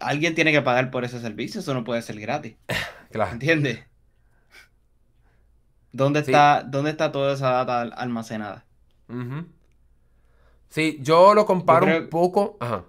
[0.00, 2.56] alguien tiene que pagar por ese servicio, eso no puede ser gratis.
[3.10, 3.32] claro.
[3.32, 3.84] ¿Entiendes?
[5.92, 8.64] ¿Dónde, está, ¿Dónde está toda esa data almacenada?
[10.68, 12.56] Sí, yo lo comparo un poco.
[12.60, 12.84] Ajá.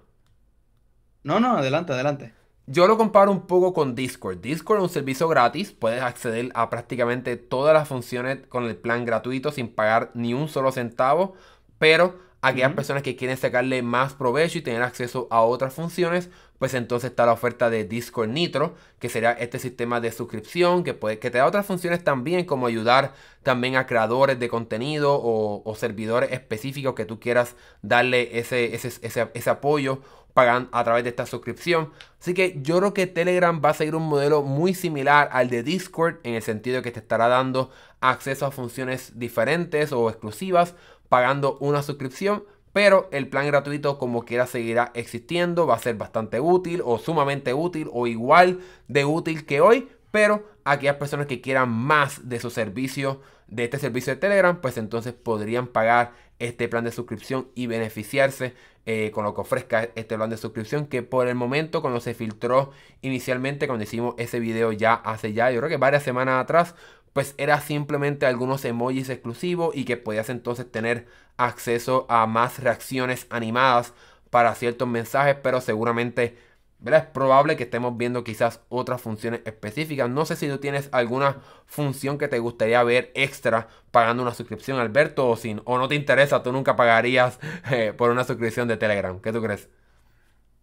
[1.24, 2.32] No, no, adelante, adelante.
[2.66, 4.38] Yo lo comparo un poco con Discord.
[4.38, 9.04] Discord es un servicio gratis, puedes acceder a prácticamente todas las funciones con el plan
[9.04, 11.34] gratuito sin pagar ni un solo centavo,
[11.78, 16.30] pero aquellas personas que quieren sacarle más provecho y tener acceso a otras funciones,
[16.62, 20.94] pues entonces está la oferta de Discord Nitro, que será este sistema de suscripción que,
[20.94, 25.74] puede, que te da otras funciones también, como ayudar también a creadores de contenido o,
[25.74, 30.02] servidores específicos que tú quieras darle ese, ese, ese, apoyo
[30.34, 31.90] pagan a través de esta suscripción.
[32.20, 35.64] Así que yo creo que Telegram va a seguir un modelo muy similar al de
[35.64, 40.76] Discord en el sentido de que te estará dando acceso a funciones diferentes o exclusivas
[41.08, 46.40] pagando una suscripción pero el plan gratuito como quiera seguirá existiendo, va a ser bastante
[46.40, 51.70] útil o sumamente útil o igual de útil que hoy, pero aquellas personas que quieran
[51.70, 56.84] más de su servicio, de este servicio de Telegram, pues entonces podrían pagar este plan
[56.84, 58.54] de suscripción y beneficiarse
[58.84, 62.14] eh, con lo que ofrezca este plan de suscripción que por el momento cuando se
[62.14, 66.74] filtró inicialmente cuando hicimos ese video ya hace ya yo creo que varias semanas atrás
[67.12, 73.26] pues era simplemente algunos emojis exclusivos y que podías entonces tener acceso a más reacciones
[73.30, 73.94] animadas
[74.30, 76.36] para ciertos mensajes, pero seguramente
[76.78, 77.04] ¿verdad?
[77.04, 80.10] es probable que estemos viendo quizás otras funciones específicas.
[80.10, 84.78] No sé si tú tienes alguna función que te gustaría ver extra pagando una suscripción,
[84.80, 87.38] Alberto, o, sin, o no te interesa, tú nunca pagarías
[87.70, 89.20] eh, por una suscripción de Telegram.
[89.20, 89.68] ¿Qué tú crees?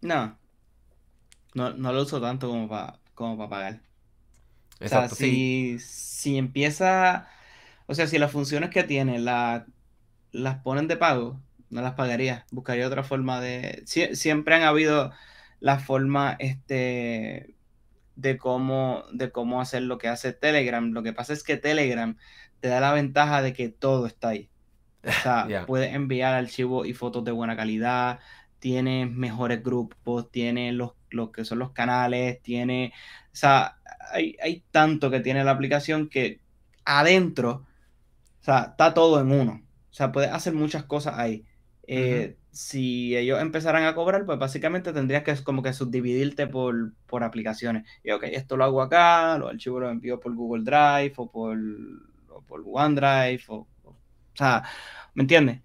[0.02, 0.38] No,
[1.54, 3.89] no, no lo uso tanto como para como para pagar.
[4.80, 7.28] Exacto, o sea, si, si empieza,
[7.86, 9.66] o sea, si las funciones que tiene la
[10.32, 11.40] las ponen de pago,
[11.70, 12.46] no las pagaría.
[12.50, 13.82] Buscaría otra forma de.
[13.86, 15.12] siempre han habido
[15.60, 17.54] la forma este,
[18.16, 20.90] de, cómo, de cómo hacer lo que hace Telegram.
[20.92, 22.16] Lo que pasa es que Telegram
[22.60, 24.50] te da la ventaja de que todo está ahí.
[25.04, 28.20] O sea, puedes enviar archivos y fotos de buena calidad,
[28.58, 30.92] tiene mejores grupos, tiene los,
[31.32, 32.92] que son los canales, tiene.
[33.32, 33.76] O sea,
[34.12, 36.40] hay, hay tanto que tiene la aplicación que
[36.84, 37.66] adentro,
[38.40, 39.62] o sea, está todo en uno.
[39.90, 41.44] O sea, puedes hacer muchas cosas ahí.
[41.86, 47.24] Eh, si ellos empezaran a cobrar, pues básicamente tendrías que como que subdividirte por, por
[47.24, 47.84] aplicaciones.
[48.02, 51.58] Y ok, esto lo hago acá, los archivos los envío por Google Drive o por,
[52.46, 53.42] por OneDrive.
[53.48, 53.96] O, o,
[54.34, 54.64] sea,
[55.14, 55.60] ¿me entiendes?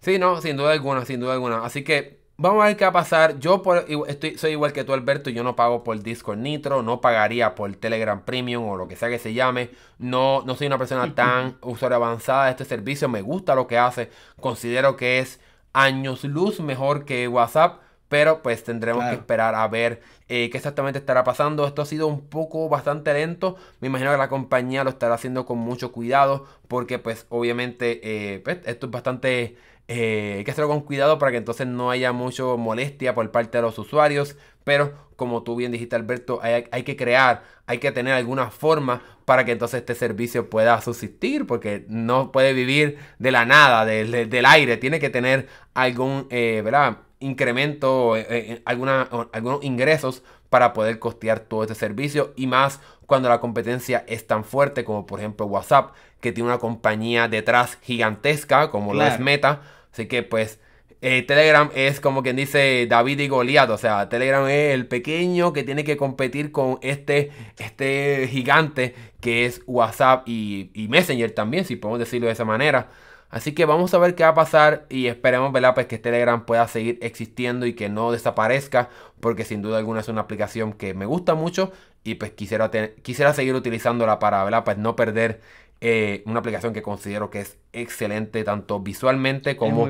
[0.00, 1.64] Sí, no, sin duda alguna, sin duda alguna.
[1.64, 3.38] Así que Vamos a ver qué va a pasar.
[3.38, 3.62] Yo
[4.08, 5.28] estoy, soy igual que tú, Alberto.
[5.28, 6.82] Yo no pago por Discord Nitro.
[6.82, 9.68] No pagaría por Telegram Premium o lo que sea que se llame.
[9.98, 13.10] No, no soy una persona tan usuario avanzada de este servicio.
[13.10, 14.08] Me gusta lo que hace.
[14.40, 15.38] Considero que es
[15.74, 17.82] años luz mejor que WhatsApp.
[18.08, 21.66] Pero pues tendremos que esperar a ver eh, qué exactamente estará pasando.
[21.66, 23.56] Esto ha sido un poco bastante lento.
[23.80, 26.46] Me imagino que la compañía lo estará haciendo con mucho cuidado.
[26.68, 29.56] Porque pues obviamente eh, pues, esto es bastante...
[29.92, 33.58] Eh, hay que hacerlo con cuidado para que entonces no haya mucho molestia por parte
[33.58, 34.36] de los usuarios.
[34.62, 39.44] Pero como tú bien dijiste Alberto, hay, que crear, hay que tener alguna forma para
[39.44, 41.46] que entonces este servicio pueda subsistir.
[41.46, 44.76] Porque no puede vivir de la nada, del aire.
[44.76, 46.98] Tiene que tener algún, ¿verdad?
[47.20, 53.28] incremento, eh, eh, alguna, algunos ingresos para poder costear todo este servicio y más cuando
[53.28, 58.70] la competencia es tan fuerte como por ejemplo WhatsApp que tiene una compañía detrás gigantesca
[58.70, 59.60] como la es Meta
[59.92, 60.60] así que pues
[61.02, 65.52] eh, Telegram es como quien dice David y Goliat o sea Telegram es el pequeño
[65.52, 71.64] que tiene que competir con este, este gigante que es WhatsApp y, y Messenger también
[71.64, 72.90] si podemos decirlo de esa manera
[73.30, 75.74] Así que vamos a ver qué va a pasar y esperemos ¿verdad?
[75.74, 78.88] Pues que Telegram pueda seguir existiendo y que no desaparezca
[79.20, 81.72] porque sin duda alguna es una aplicación que me gusta mucho
[82.02, 82.70] y pues quisiera,
[83.02, 84.64] quisiera seguir utilizándola para ¿verdad?
[84.64, 85.40] Pues no perder
[85.80, 89.88] eh, una aplicación que considero que es excelente tanto visualmente como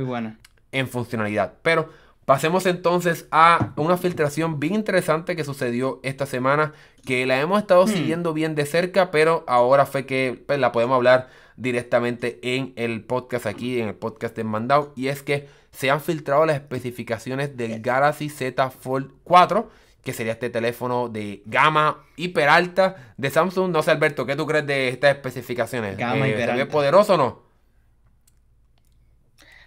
[0.72, 1.54] en funcionalidad.
[1.62, 1.88] Pero
[2.24, 6.72] pasemos entonces a una filtración bien interesante que sucedió esta semana
[7.04, 7.88] que la hemos estado hmm.
[7.88, 13.04] siguiendo bien de cerca pero ahora fue que pues, la podemos hablar directamente en el
[13.04, 14.92] podcast aquí, en el podcast de Mandao.
[14.96, 19.70] Y es que se han filtrado las especificaciones del Galaxy Z Fold 4,
[20.02, 23.70] que sería este teléfono de gama hiper alta de Samsung.
[23.70, 25.96] No sé, Alberto, ¿qué tú crees de estas especificaciones?
[25.96, 27.42] Gama eh, ¿Se ve poderoso o no?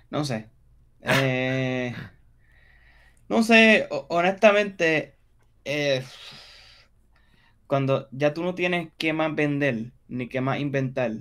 [0.10, 0.50] No sé.
[1.02, 1.94] Eh,
[3.30, 5.16] no sé, honestamente,
[5.66, 6.04] eh,
[7.68, 11.12] cuando ya tú no tienes qué más vender ni qué más inventar,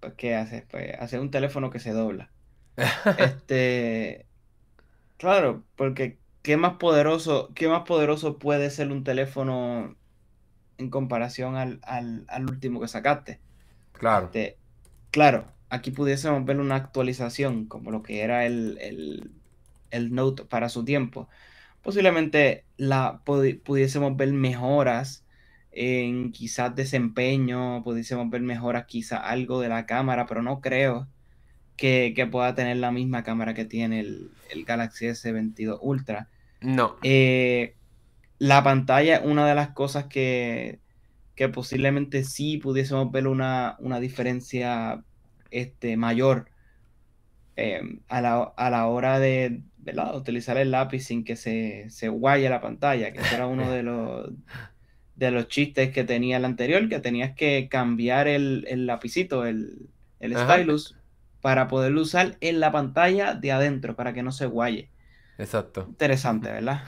[0.00, 0.64] pues, ¿qué haces?
[0.70, 2.30] Pues hacer un teléfono que se dobla.
[3.18, 4.26] este,
[5.18, 9.96] claro, porque ¿qué más poderoso, qué más poderoso puede ser un teléfono
[10.78, 13.40] en comparación al, último que sacaste?
[13.92, 14.26] Claro.
[14.26, 14.56] Este,
[15.10, 19.30] claro, aquí pudiésemos ver una actualización como lo que era el,
[19.90, 21.28] el, Note para su tiempo.
[21.82, 25.24] Posiblemente la pudiésemos ver mejoras
[25.72, 31.08] en quizás desempeño, pudiésemos ver mejoras quizás algo de la cámara, pero no creo
[31.80, 34.30] que, pueda tener la misma cámara que tiene el,
[34.66, 36.28] Galaxy S22 Ultra.
[36.60, 36.96] No.
[37.02, 37.74] Eh,
[38.38, 40.78] la pantalla, una de las cosas que,
[41.54, 45.02] posiblemente sí pudiésemos ver una, diferencia
[45.50, 46.50] este, mayor
[47.56, 49.62] em, a, la, hora de
[50.14, 54.30] utilizar el lápiz sin que se, se guaye la pantalla, que era uno de los
[55.16, 59.90] de los chistes que tenía el anterior, que tenías que cambiar el, el lapicito, el,
[60.18, 60.96] el stylus,
[61.40, 64.90] para poderlo usar en la pantalla de adentro, para que no se guaye.
[65.38, 65.86] Exacto.
[65.88, 66.82] Interesante, ¿verdad?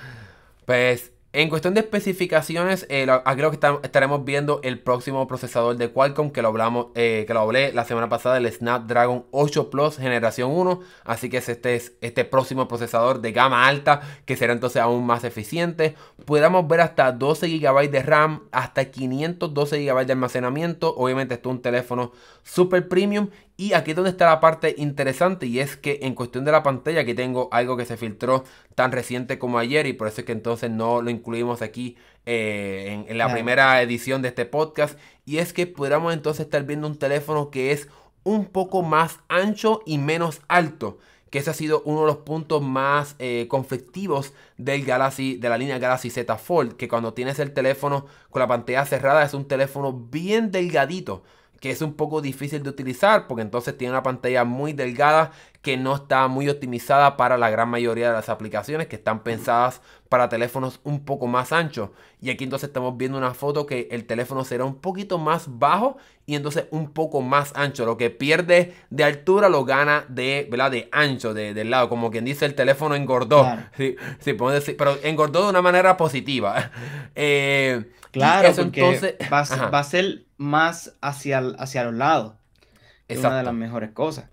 [0.67, 6.31] Pues en cuestión de especificaciones, eh, creo que estaremos viendo el próximo procesador de Qualcomm
[6.31, 10.51] que lo hablamos, eh, que lo hablé la semana pasada, el Snapdragon 8 Plus generación
[10.51, 10.81] 1.
[11.05, 15.25] Así que este es este próximo procesador de gama alta que será entonces aún más
[15.25, 15.95] eficiente.
[16.27, 20.95] Podríamos ver hasta 12 GB de RAM, hasta 512 GB de almacenamiento.
[20.95, 23.31] Obviamente esto es un teléfono super premium
[23.63, 26.65] y aquí es donde está la parte interesante y es que en cuestión de la
[26.65, 28.43] pantalla aquí tengo algo que se filtró
[28.75, 31.97] tan reciente como ayer y por eso es que entonces no lo incluimos aquí
[32.27, 34.99] eh, en, la primera edición de este podcast.
[35.25, 37.87] Y es que podríamos entonces estar viendo un teléfono que es
[38.25, 40.99] un poco más ancho y menos alto
[41.31, 45.57] que ese ha sido uno de los puntos más eh, conflictivos del Galaxy, de la
[45.57, 49.47] línea Galaxy Z Fold, que cuando tienes el teléfono con la pantalla cerrada es un
[49.47, 51.23] teléfono bien delgadito
[51.63, 55.31] que es un poco difícil de utilizar porque entonces tiene una pantalla muy delgada
[55.63, 59.81] que no está muy optimizada para la gran mayoría de las aplicaciones que están pensadas
[60.09, 61.91] para teléfonos un poco más anchos.
[62.21, 65.99] Y aquí entonces estamos viendo una foto que el teléfono será un poquito más bajo
[66.27, 67.87] y entonces un poco más ancho.
[67.87, 70.73] Lo que pierde de altura lo gana de, ¿verdad?
[70.73, 71.89] de ancho, de, del lado.
[71.89, 73.47] Como quien dice, el teléfono engordó.
[73.77, 76.73] Sí, sí, podemos decir, pero engordó de una manera positiva.
[77.15, 82.34] Eh, claro, eso entonces va, a ser más hacia, hacia los lados.
[83.09, 84.26] Es una de las mejores cosas.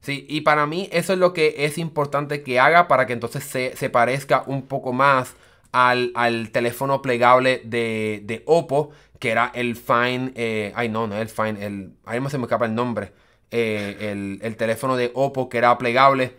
[0.00, 3.44] Sí, y para mí eso es lo que es importante que haga para que entonces
[3.44, 5.34] se, parezca un poco más
[5.72, 6.12] al,
[6.52, 11.28] teléfono plegable de, de, Oppo, que era el Fine, eh, ay no, no es el
[11.28, 13.12] Fine, el, ahí me se me escapa el nombre,
[13.50, 16.36] eh, el, teléfono de Oppo que era plegable.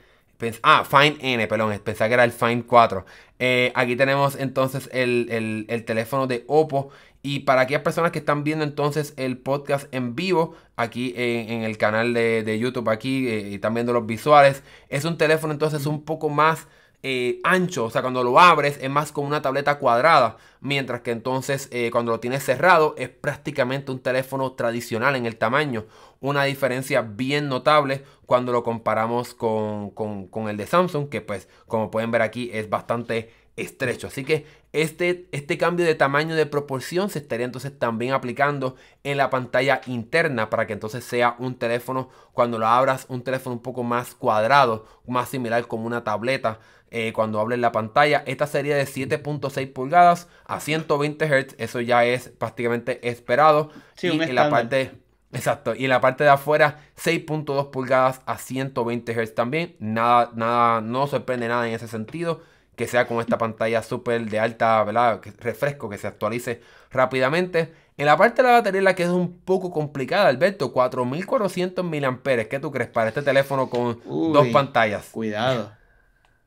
[0.64, 3.06] Ah, Fine N, perdón, pensaba que era el Fine 4.
[3.40, 6.92] Eh, aquí tenemos entonces el, el, teléfono de Oppo
[7.22, 11.78] Y para aquellas personas que están viendo entonces el podcast en vivo, aquí en, el
[11.78, 16.06] canal de, YouTube, aquí, eh, y están viendo los visuales, es un teléfono entonces un
[16.06, 16.68] poco más
[17.02, 21.12] eh, ancho, o sea, cuando lo abres es más como una tableta cuadrada, mientras que
[21.12, 25.86] entonces eh, cuando lo tienes cerrado es prácticamente un teléfono tradicional en el tamaño.
[26.20, 31.90] Una diferencia bien notable cuando lo comparamos con, con el de Samsung, que pues como
[31.90, 34.08] pueden ver aquí es bastante estrecho.
[34.08, 39.18] Así que este, este cambio de tamaño de proporción se estaría entonces también aplicando en
[39.18, 43.62] la pantalla interna para que entonces sea un teléfono, cuando lo abras, un teléfono un
[43.62, 46.60] poco más cuadrado, más similar como una tableta.
[46.92, 52.04] Eh, cuando hables la pantalla, esta sería de 7.6 pulgadas a 120 Hz, eso ya
[52.04, 53.70] es prácticamente esperado.
[54.02, 54.92] y en la parte
[55.32, 59.76] Exacto, y en la parte de afuera 6.2 pulgadas a 120 Hz también.
[59.80, 62.42] Nada, nada, no sorprende nada en ese sentido
[62.80, 65.20] que sea con esta pantalla súper de alta, ¿verdad?
[65.40, 67.74] refresco, que se actualice rápidamente.
[67.98, 72.22] En la parte de la batería la que es un poco complicada, Alberto, 4400 mAh.
[72.50, 75.10] ¿Qué tú crees para este teléfono con dos pantallas?
[75.12, 75.74] Cuidado.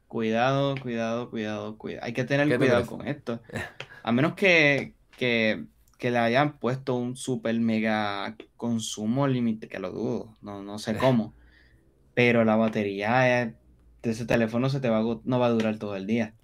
[0.09, 2.07] Cuidado, cuidado, cuidado, cuidado.
[2.07, 3.43] Hay que tener cuidado con esto.
[4.03, 5.66] A menos que, que,
[6.01, 11.35] le hayan puesto un super mega consumo límite, que lo dudo, no, no sé cómo.
[12.14, 13.53] Pero la batería es
[14.11, 16.34] ese teléfono se te va no va a durar todo el día.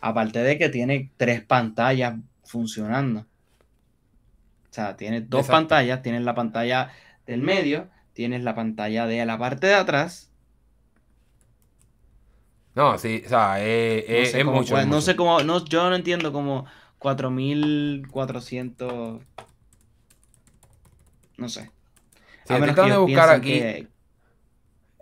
[0.00, 3.20] Aparte de que tiene tres pantallas funcionando.
[3.20, 6.90] O sea, tiene dos pantallas, tienes la pantalla
[7.26, 10.30] del medio, tienes la pantalla de la parte de atrás.
[12.74, 16.64] No, sí, o sea, es, mucho, No sé cómo, no, yo no entiendo como
[16.98, 19.22] 4400.
[21.36, 21.70] No sé.
[22.46, 23.86] Sí, a menos que buscar aquí.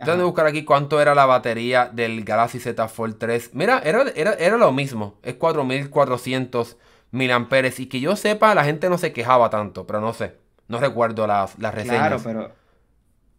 [0.07, 3.51] De buscar aquí cuánto era la batería del Galaxy Z Fold 3.
[3.55, 5.19] Mira, era, era, lo mismo.
[5.23, 6.77] Es 4400
[7.11, 7.47] mAh.
[7.79, 9.87] Y que yo sepa, la gente no se quejaba tanto.
[9.87, 10.37] Pero no sé.
[10.69, 11.99] No recuerdo las, las reseñas.
[11.99, 12.53] Claro, pero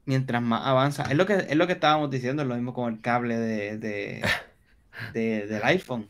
[0.06, 1.04] mientras más avanza.
[1.04, 2.44] Es lo que, es lo que estábamos diciendo.
[2.44, 4.22] lo mismo con el cable de,
[5.14, 6.10] del iPhone.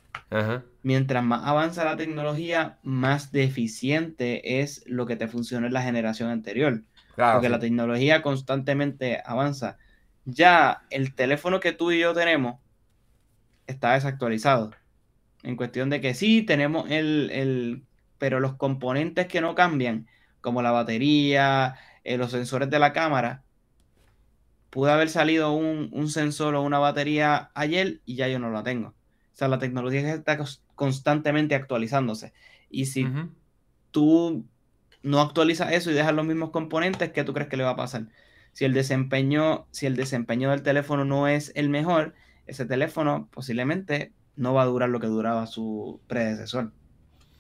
[0.84, 6.30] Mientras más avanza la tecnología, más deficiente es lo que te funcionó en la generación
[6.30, 6.82] anterior.
[7.16, 9.78] Porque la tecnología constantemente avanza
[10.26, 12.60] ya el teléfono que tú y yo tenemos
[13.68, 14.72] está desactualizado.
[15.44, 17.84] En cuestión de que sí, tenemos el,
[18.18, 20.08] pero los componentes que no cambian,
[20.42, 23.44] como la batería, eh, los sensores de la cámara,
[24.70, 28.90] pudo haber salido un, sensor o una batería ayer y ya yo no la tengo.
[28.90, 30.38] O sea, la tecnología está
[30.76, 32.34] constantemente actualizándose.
[32.70, 33.08] Y si
[33.92, 34.46] tú
[35.04, 37.76] no actualizas eso y dejas los mismos componentes, ¿qué tú crees que le va a
[37.76, 38.08] pasar?
[38.54, 42.14] Si el desempeño, si el desempeño del teléfono no es el mejor,
[42.48, 46.72] ese teléfono posiblemente no va a durar lo que duraba su predecesor.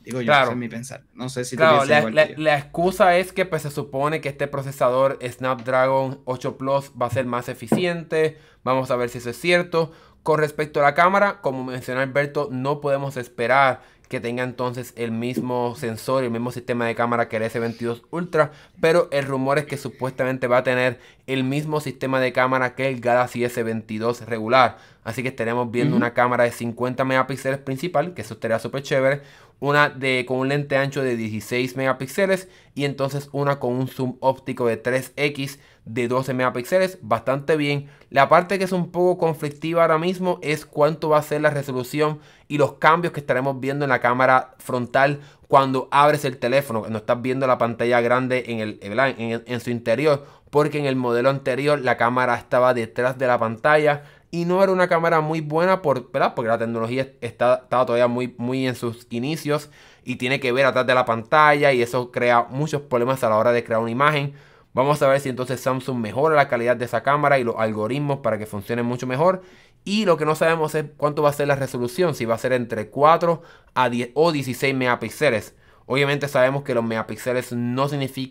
[0.03, 0.51] Digo yo, claro.
[0.51, 1.03] es mi pensar.
[1.14, 5.20] No sé si claro, la, la, excusa es que pues, se supone que este procesador
[5.22, 8.39] Snapdragon 8 Plus va a ser más eficiente.
[8.64, 9.91] Vamos a ver si eso es cierto.
[10.24, 13.82] Con respecto a la cámara, como mencionó Alberto, no podemos esperar
[14.12, 18.01] que tenga entonces el mismo sensor y el mismo sistema de cámara que el S22
[18.12, 18.51] Ultra,
[18.82, 22.89] pero el rumor es que supuestamente va a tener el mismo sistema de cámara que
[22.89, 24.80] el Galaxy S22 regular.
[25.05, 29.22] Así que estaremos viendo una cámara de 50 megapíxeles principal, que eso estaría súper chévere,
[29.62, 34.18] una de, con un lente ancho de 16 megapíxeles y entonces una con un zoom
[34.20, 37.88] óptico de 3x de 12 megapíxeles, bastante bien.
[38.09, 41.49] La parte que es un poco conflictiva ahora mismo es cuánto va a ser la
[41.49, 46.86] resolución y los cambios que estaremos viendo en la cámara frontal cuando abres el teléfono,
[46.89, 50.95] no estás viendo la pantalla grande en, el, en, en su interior, porque en el
[50.95, 55.41] modelo anterior la cámara estaba detrás de la pantalla y no era una cámara muy
[55.41, 59.69] buena por, porque la tecnología está, estaba todavía muy, muy en sus inicios
[60.05, 63.36] y tiene que ver atrás de la pantalla y eso crea muchos problemas a la
[63.36, 64.34] hora de crear una imagen.
[64.74, 68.19] Vamos a ver si entonces Samsung mejora la calidad de esa cámara y los algoritmos
[68.19, 69.41] para que funcione mucho mejor.
[69.84, 72.38] Y lo que no sabemos es cuánto va a ser la resolución, si va a
[72.38, 73.41] ser entre 4
[73.74, 75.55] a 10 o 16 megapíxeles.
[75.88, 77.88] Obviamente sabemos que los megapíxeles no,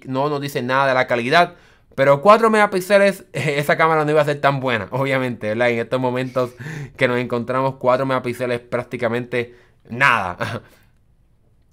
[0.06, 1.56] no nos dicen nada de la calidad,
[1.94, 5.70] pero 4 megapíxeles, esa cámara no iba a ser tan buena, obviamente, ¿verdad?
[5.70, 6.52] En estos momentos
[6.96, 9.54] que nos encontramos 4 megapíxeles prácticamente
[9.88, 10.62] nada.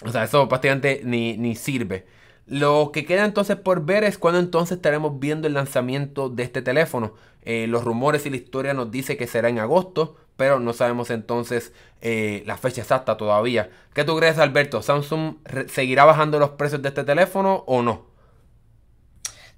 [0.06, 2.06] O sea, eso prácticamente ni, ni sirve.
[2.48, 6.62] Lo que queda entonces por ver es cuándo entonces estaremos viendo el lanzamiento de este
[6.62, 7.14] teléfono.
[7.44, 11.10] Eh, los rumores y la historia nos dice que será en agosto, pero no sabemos
[11.10, 13.70] entonces eh, la fecha exacta todavía.
[13.94, 14.82] ¿Qué tú crees, Alberto?
[14.82, 15.36] ¿Samsung
[15.68, 18.06] seguirá bajando los precios de este teléfono o no?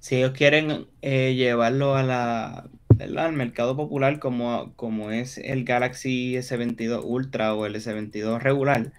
[0.00, 2.68] Si ellos quieren eh, llevarlo a la,
[2.98, 8.92] al mercado popular como, como es el Galaxy S22 Ultra o el S22 regular,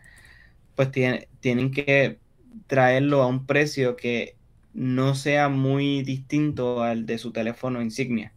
[0.75, 2.19] pues tienen que
[2.67, 4.35] traerlo a un precio que
[4.73, 8.33] no sea muy distinto al de su teléfono insignia.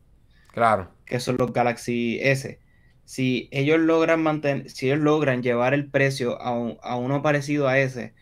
[0.53, 0.91] Claro.
[1.07, 2.59] Que son los Galaxy S.
[3.05, 8.15] Si ellos logran mantener, si ellos logran llevar el precio a, uno parecido a ese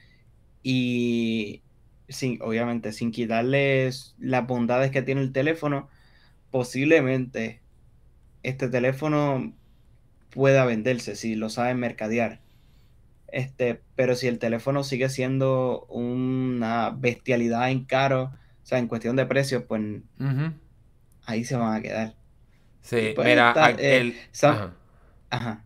[0.62, 1.62] y
[2.08, 5.88] sin, obviamente sin quitarles las bondades que tiene el teléfono,
[6.50, 7.62] posiblemente
[8.42, 9.54] este teléfono
[10.30, 12.41] pueda venderse si lo saben mercadear.
[13.32, 19.16] Este, pero si el teléfono sigue siendo una bestialidad en caro, o sea, en cuestión
[19.16, 19.82] de precios, pues
[21.24, 22.14] ahí se van a quedar.
[22.82, 24.16] Sí, pues mira, eh, el...
[25.30, 25.64] ajá.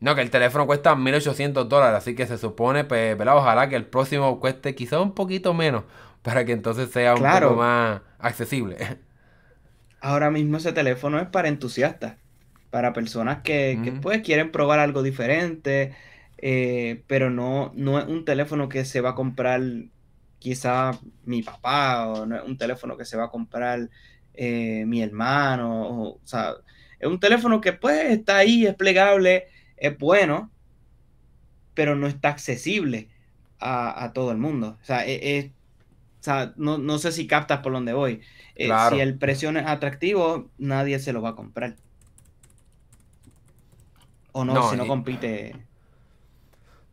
[0.00, 3.86] No, que el teléfono cuesta 1800 dólares, así que se supone, pues, Ojalá que el
[3.86, 5.84] próximo cueste quizá un poquito menos,
[6.20, 8.76] para que entonces sea un poco más accesible.
[10.00, 12.16] Ahora mismo ese teléfono es para entusiastas,
[12.70, 15.94] para personas que, que pues quieren probar algo diferente,
[16.38, 19.60] eh, pero no, no es un teléfono que se va a comprar
[20.38, 23.88] quizá mi papá, o no es un teléfono que se va a comprar
[24.34, 26.54] eh, mi hermano, o, sea,
[26.98, 30.50] es un teléfono que pues está ahí, es plegable, es bueno,
[31.74, 33.08] pero no está accesible
[33.58, 34.78] a, todo el mundo.
[34.82, 35.52] O sea, e,
[36.56, 38.20] no, sé si captas por dónde voy.
[38.54, 41.76] Eh, si el precio no es atractivo, nadie se lo va a comprar.
[44.32, 45.54] O no, si no compite.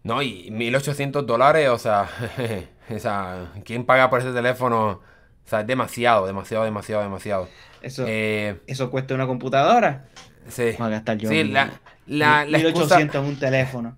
[0.04, 2.10] No, y 1800 dólares, o sea,
[2.90, 5.02] o sea, ¿quién paga por ese teléfono?
[5.46, 7.48] O sea, es demasiado, demasiado, demasiado, demasiado.
[7.82, 10.06] Eso, eh, eso cuesta una computadora.
[10.48, 10.76] Sí.
[10.80, 11.30] Va a gastar yo.
[11.30, 11.72] Sí, la,
[12.08, 13.98] la, la excusa, en un teléfono.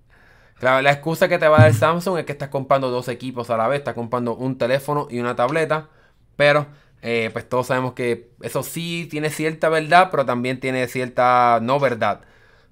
[0.58, 3.50] Claro, la excusa que te va a dar Samsung es que estás comprando dos equipos
[3.50, 3.78] a la vez.
[3.78, 5.88] Estás comprando un teléfono y una tableta.
[6.36, 6.66] Pero,
[7.02, 11.78] eh, pues todos sabemos que eso sí tiene cierta verdad, pero también tiene cierta no
[11.80, 12.22] verdad.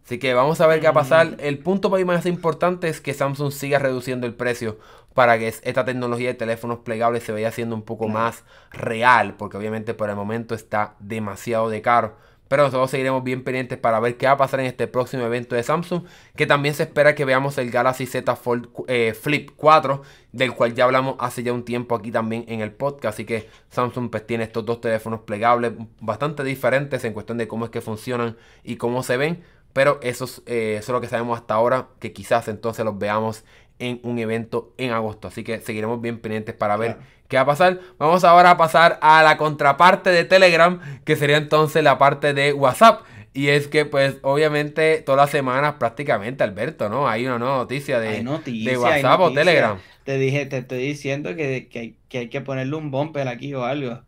[0.05, 1.36] Así que vamos a ver qué va a pasar.
[1.38, 4.78] El punto para mí más importante es que Samsung siga reduciendo el precio
[5.14, 9.57] para que esta tecnología de teléfonos plegables se vaya haciendo un poco más real, porque
[9.57, 12.16] obviamente por el momento está demasiado de caro.
[12.53, 15.55] Pero nosotros seguiremos bien pendientes para ver qué va a pasar en este próximo evento
[15.57, 16.05] de Samsung.
[16.36, 20.03] Que también se espera que veamos el Galaxy Z Fold, eh, Flip 4.
[20.32, 23.14] Del cual ya hablamos hace ya un tiempo aquí también en el podcast.
[23.14, 27.64] Así que Samsung pues tiene estos dos teléfonos plegables bastante diferentes en cuestión de cómo
[27.64, 29.42] es que funcionan y cómo se ven.
[29.73, 31.89] Pero eso es, eh, eso es lo que sabemos hasta ahora.
[31.99, 33.45] Que quizás entonces los veamos
[33.79, 35.29] en un evento en agosto.
[35.29, 36.99] Así que seguiremos bien pendientes para ver
[37.29, 37.81] qué va a pasar.
[37.99, 42.53] Vamos ahora a pasar a la contraparte de Telegram, que sería entonces la parte de
[42.53, 43.03] WhatsApp.
[43.35, 47.09] Y es que, pues, obviamente, todas las semanas prácticamente, Alberto, ¿no?
[47.09, 49.79] Hay una nueva noticia de, de WhatsApp o Telegram.
[50.05, 54.03] Te dije, te estoy diciendo que, que, hay que ponerle un bumper aquí o algo.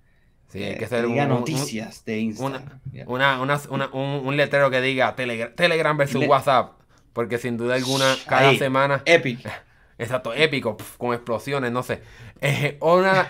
[0.54, 2.62] Sí, hay que hacer un, noticias de Instagram.
[3.08, 3.40] Una,
[3.92, 6.74] un, letrero que diga Telegram, versus WhatsApp.
[7.12, 9.02] Porque sin duda alguna, cada semana.
[9.04, 9.40] Epic.
[9.98, 12.02] Exacto, épico, con explosiones, no sé.
[12.40, 12.78] Eh,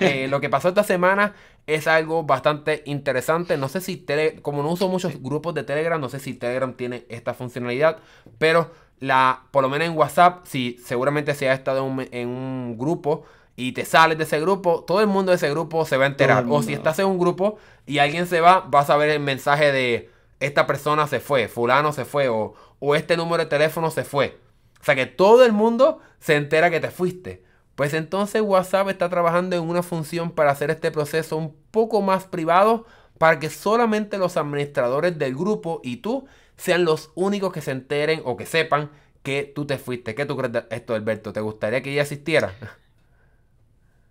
[0.00, 1.34] eh, lo que pasó esta semana
[1.66, 3.56] es algo bastante interesante.
[3.56, 6.74] No sé si, tele, como no uso muchos grupos de Telegram, no sé si Telegram
[6.74, 8.00] tiene esta funcionalidad,
[8.36, 8.70] pero
[9.00, 13.24] la, por lo menos en WhatsApp, si seguramente si has estado en un grupo
[13.56, 16.08] y te sales de ese grupo, todo el mundo de ese grupo se va a
[16.08, 16.44] enterar.
[16.48, 19.70] O si estás en un grupo y alguien se va, vas a ver el mensaje
[19.70, 24.04] de esta persona se fue, fulano se fue o, o este número de teléfono se
[24.04, 24.38] fue.
[24.80, 27.44] O sea que todo el mundo se entera que te fuiste.
[27.74, 32.24] Pues entonces WhatsApp está trabajando en una función para hacer este proceso un poco más
[32.24, 32.86] privado
[33.18, 36.26] para que solamente los administradores del grupo y tú
[36.56, 38.90] sean los únicos que se enteren o que sepan
[39.22, 40.14] que tú te fuiste.
[40.14, 41.32] ¿Qué tú crees de esto, Alberto?
[41.32, 42.54] ¿Te gustaría que ella asistiera?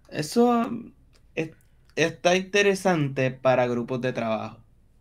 [0.09, 0.69] Eso
[1.95, 4.57] está interesante para grupos de trabajo.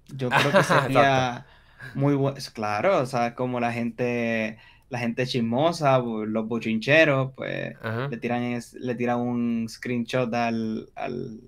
[0.09, 1.46] Yo creo que sería
[1.94, 2.36] muy bueno.
[2.53, 7.74] Claro, o sea, como la gente, la gente chismosa, los bochincheros, pues
[8.11, 11.40] le tiran, le tiran un screenshot al, al,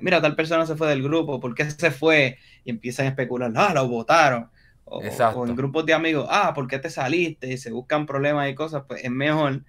[0.00, 2.38] Mira, tal persona se fue del grupo, ¿por qué se fue?
[2.64, 4.48] Y empiezan a especular, ah, lo votaron.
[4.84, 7.52] O, o, en grupos de amigos, ah, ¿por qué te saliste?
[7.52, 9.64] Y se buscan problemas y cosas, pues es mejor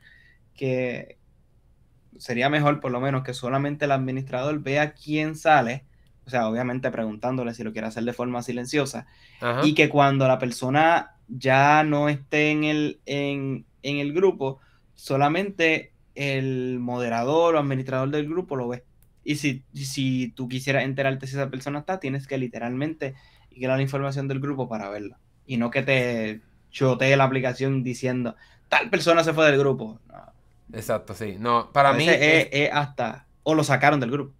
[0.53, 1.17] que,
[2.23, 5.83] sería mejor por lo menos que solamente el administrador vea quién sale,
[6.25, 9.07] o sea, obviamente preguntándole si lo quiere hacer de forma silenciosa,
[9.61, 14.59] y que cuando la persona ya no esté en el, en, el grupo,
[14.95, 18.85] solamente el moderador o administrador del grupo lo ve.
[19.25, 23.15] Y si, si tú quisieras enterarte si esa persona está, tienes que literalmente
[23.51, 25.17] ir a la información del grupo para verlo.
[25.45, 26.39] Y no que te
[26.71, 28.37] chotee la aplicación diciendo,
[28.69, 29.99] tal persona se fue del grupo.
[30.71, 31.37] Exacto, sí.
[31.39, 32.07] No, para mí.
[32.09, 33.25] Es, hasta.
[33.43, 34.33] O lo sacaron del grupo.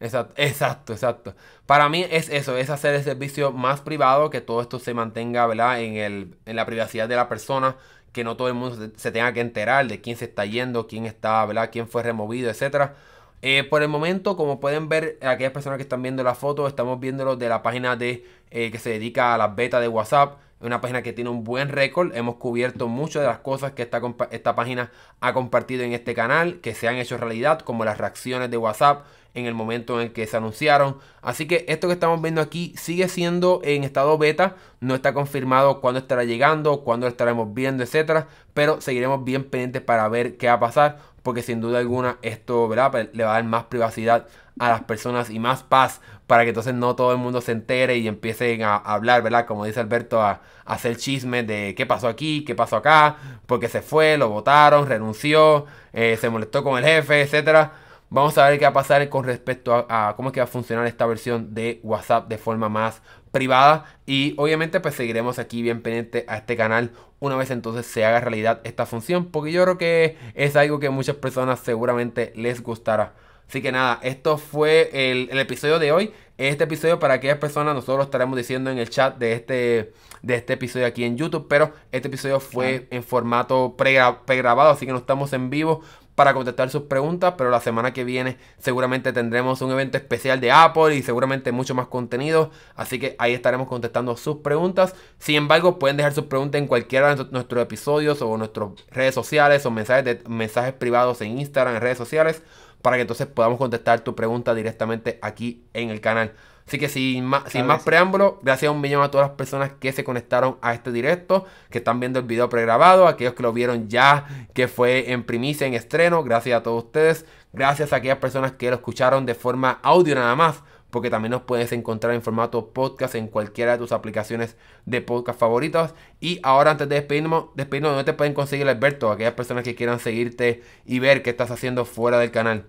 [0.00, 1.34] Exacto, exacto, exacto.
[1.66, 5.46] Para mí es eso, es hacer el servicio más privado, que todo esto se mantenga,
[5.46, 5.80] ¿verdad?
[5.82, 7.76] En, el, en la privacidad de la persona,
[8.12, 11.04] que no todo el mundo se, tenga que enterar de quién se está yendo, quién
[11.04, 11.68] está, ¿verdad?
[11.70, 12.96] Quién fue removido, etcétera.
[13.42, 16.98] Eh, por el momento, como pueden ver, aquellas personas que están viendo la foto, estamos
[16.98, 20.80] viéndolo de la página de eh, que se dedica a las betas de WhatsApp una
[20.80, 22.14] página que tiene un buen récord.
[22.14, 24.00] Hemos cubierto muchas de las cosas que esta,
[24.30, 24.90] esta página
[25.20, 29.04] ha compartido en este canal, que se han hecho realidad, como las reacciones de WhatsApp
[29.34, 30.98] en el momento en el que se anunciaron.
[31.22, 34.56] Así que esto que estamos viendo aquí sigue siendo en estado beta.
[34.80, 38.28] No está confirmado cuándo estará llegando, cuándo lo estaremos viendo, etcétera.
[38.54, 40.98] Pero seguiremos bien pendientes para ver qué va a pasar.
[41.22, 42.90] Porque sin duda alguna esto ¿verdad?
[42.90, 44.26] Pues, le va a dar más privacidad
[44.58, 47.96] a las personas y más paz para que entonces no todo el mundo se entere
[47.96, 49.46] y empiecen a hablar, ¿verdad?
[49.46, 53.16] Como dice Alberto, a, hacer chismes de qué pasó aquí, qué pasó acá,
[53.46, 57.72] porque se fue, lo votaron, renunció, eh, se molestó con el jefe, etcétera.
[58.10, 60.46] Vamos a ver qué va a pasar con respecto a, cómo es que va a
[60.46, 63.02] funcionar esta versión de WhatsApp de forma más
[63.32, 63.84] privada.
[64.06, 68.20] Y obviamente pues seguiremos aquí bien pendiente a este canal una vez entonces se haga
[68.20, 69.26] realidad esta función.
[69.26, 73.14] Porque yo creo que es algo que muchas personas seguramente les gustará.
[73.50, 76.12] Así que nada, esto fue el, episodio de hoy.
[76.38, 80.34] Este episodio para aquellas personas, nosotros lo estaremos diciendo en el chat de este, de
[80.36, 81.46] este episodio aquí en YouTube.
[81.48, 85.82] Pero este episodio fue en formato pregrabado, así que no estamos en vivo
[86.20, 90.52] para contestar sus preguntas, pero la semana que viene seguramente tendremos un evento especial de
[90.52, 94.94] Apple y seguramente mucho más contenido, así que ahí estaremos contestando sus preguntas.
[95.18, 99.64] Sin embargo, pueden dejar sus preguntas en cualquiera de nuestros episodios o nuestras redes sociales
[99.64, 102.42] o mensajes, de, mensajes privados en Instagram, en redes sociales
[102.82, 106.34] para que entonces podamos contestar tu pregunta directamente aquí en el canal.
[106.66, 109.72] Así que sin más, sin más preámbulo, gracias a un millón a todas las personas
[109.80, 113.52] que se conectaron a este directo, que están viendo el video pregrabado, aquellos que lo
[113.52, 118.18] vieron ya, que fue en primicia, en estreno, gracias a todos ustedes, gracias a aquellas
[118.18, 122.22] personas que lo escucharon de forma audio nada más, porque también nos puedes encontrar en
[122.22, 124.56] formato podcast en cualquiera de tus aplicaciones
[124.86, 125.94] de podcast favoritas.
[126.20, 129.10] Y ahora antes de despedirnos, despedirnos ¿dónde te pueden conseguir Alberto?
[129.10, 132.66] Aquellas personas que quieran seguirte y ver qué estás haciendo fuera del canal.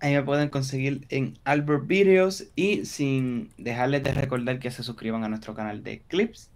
[0.00, 5.24] Ahí me pueden conseguir en Albert Videos y sin dejarles de recordar que se suscriban
[5.24, 6.50] a nuestro canal de clips.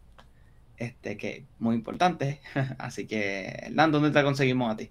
[0.76, 2.40] Este que es muy importante.
[2.78, 4.90] Así que, Hernán, ¿dónde te conseguimos a ti?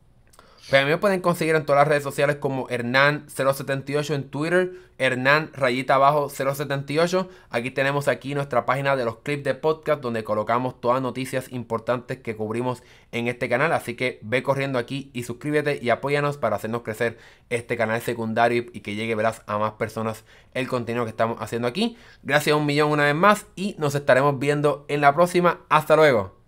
[0.69, 4.73] Pues a mí me pueden conseguir en todas las redes sociales como Hernán078 en Twitter,
[4.99, 7.27] Hernán rayita abajo 078.
[7.49, 12.19] Aquí tenemos aquí nuestra página de los clips de podcast donde colocamos todas noticias importantes
[12.19, 13.73] que cubrimos en este canal.
[13.73, 17.17] Así que ve corriendo aquí y suscríbete y apóyanos para hacernos crecer
[17.49, 21.67] este canal secundario y que llegue verás a más personas el contenido que estamos haciendo
[21.67, 21.97] aquí.
[22.21, 25.61] Gracias a un millón una vez más y nos estaremos viendo en la próxima.
[25.69, 26.40] Hasta luego.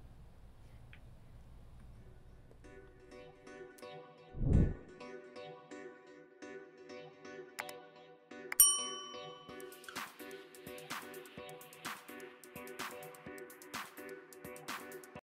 [4.46, 4.83] Thank you.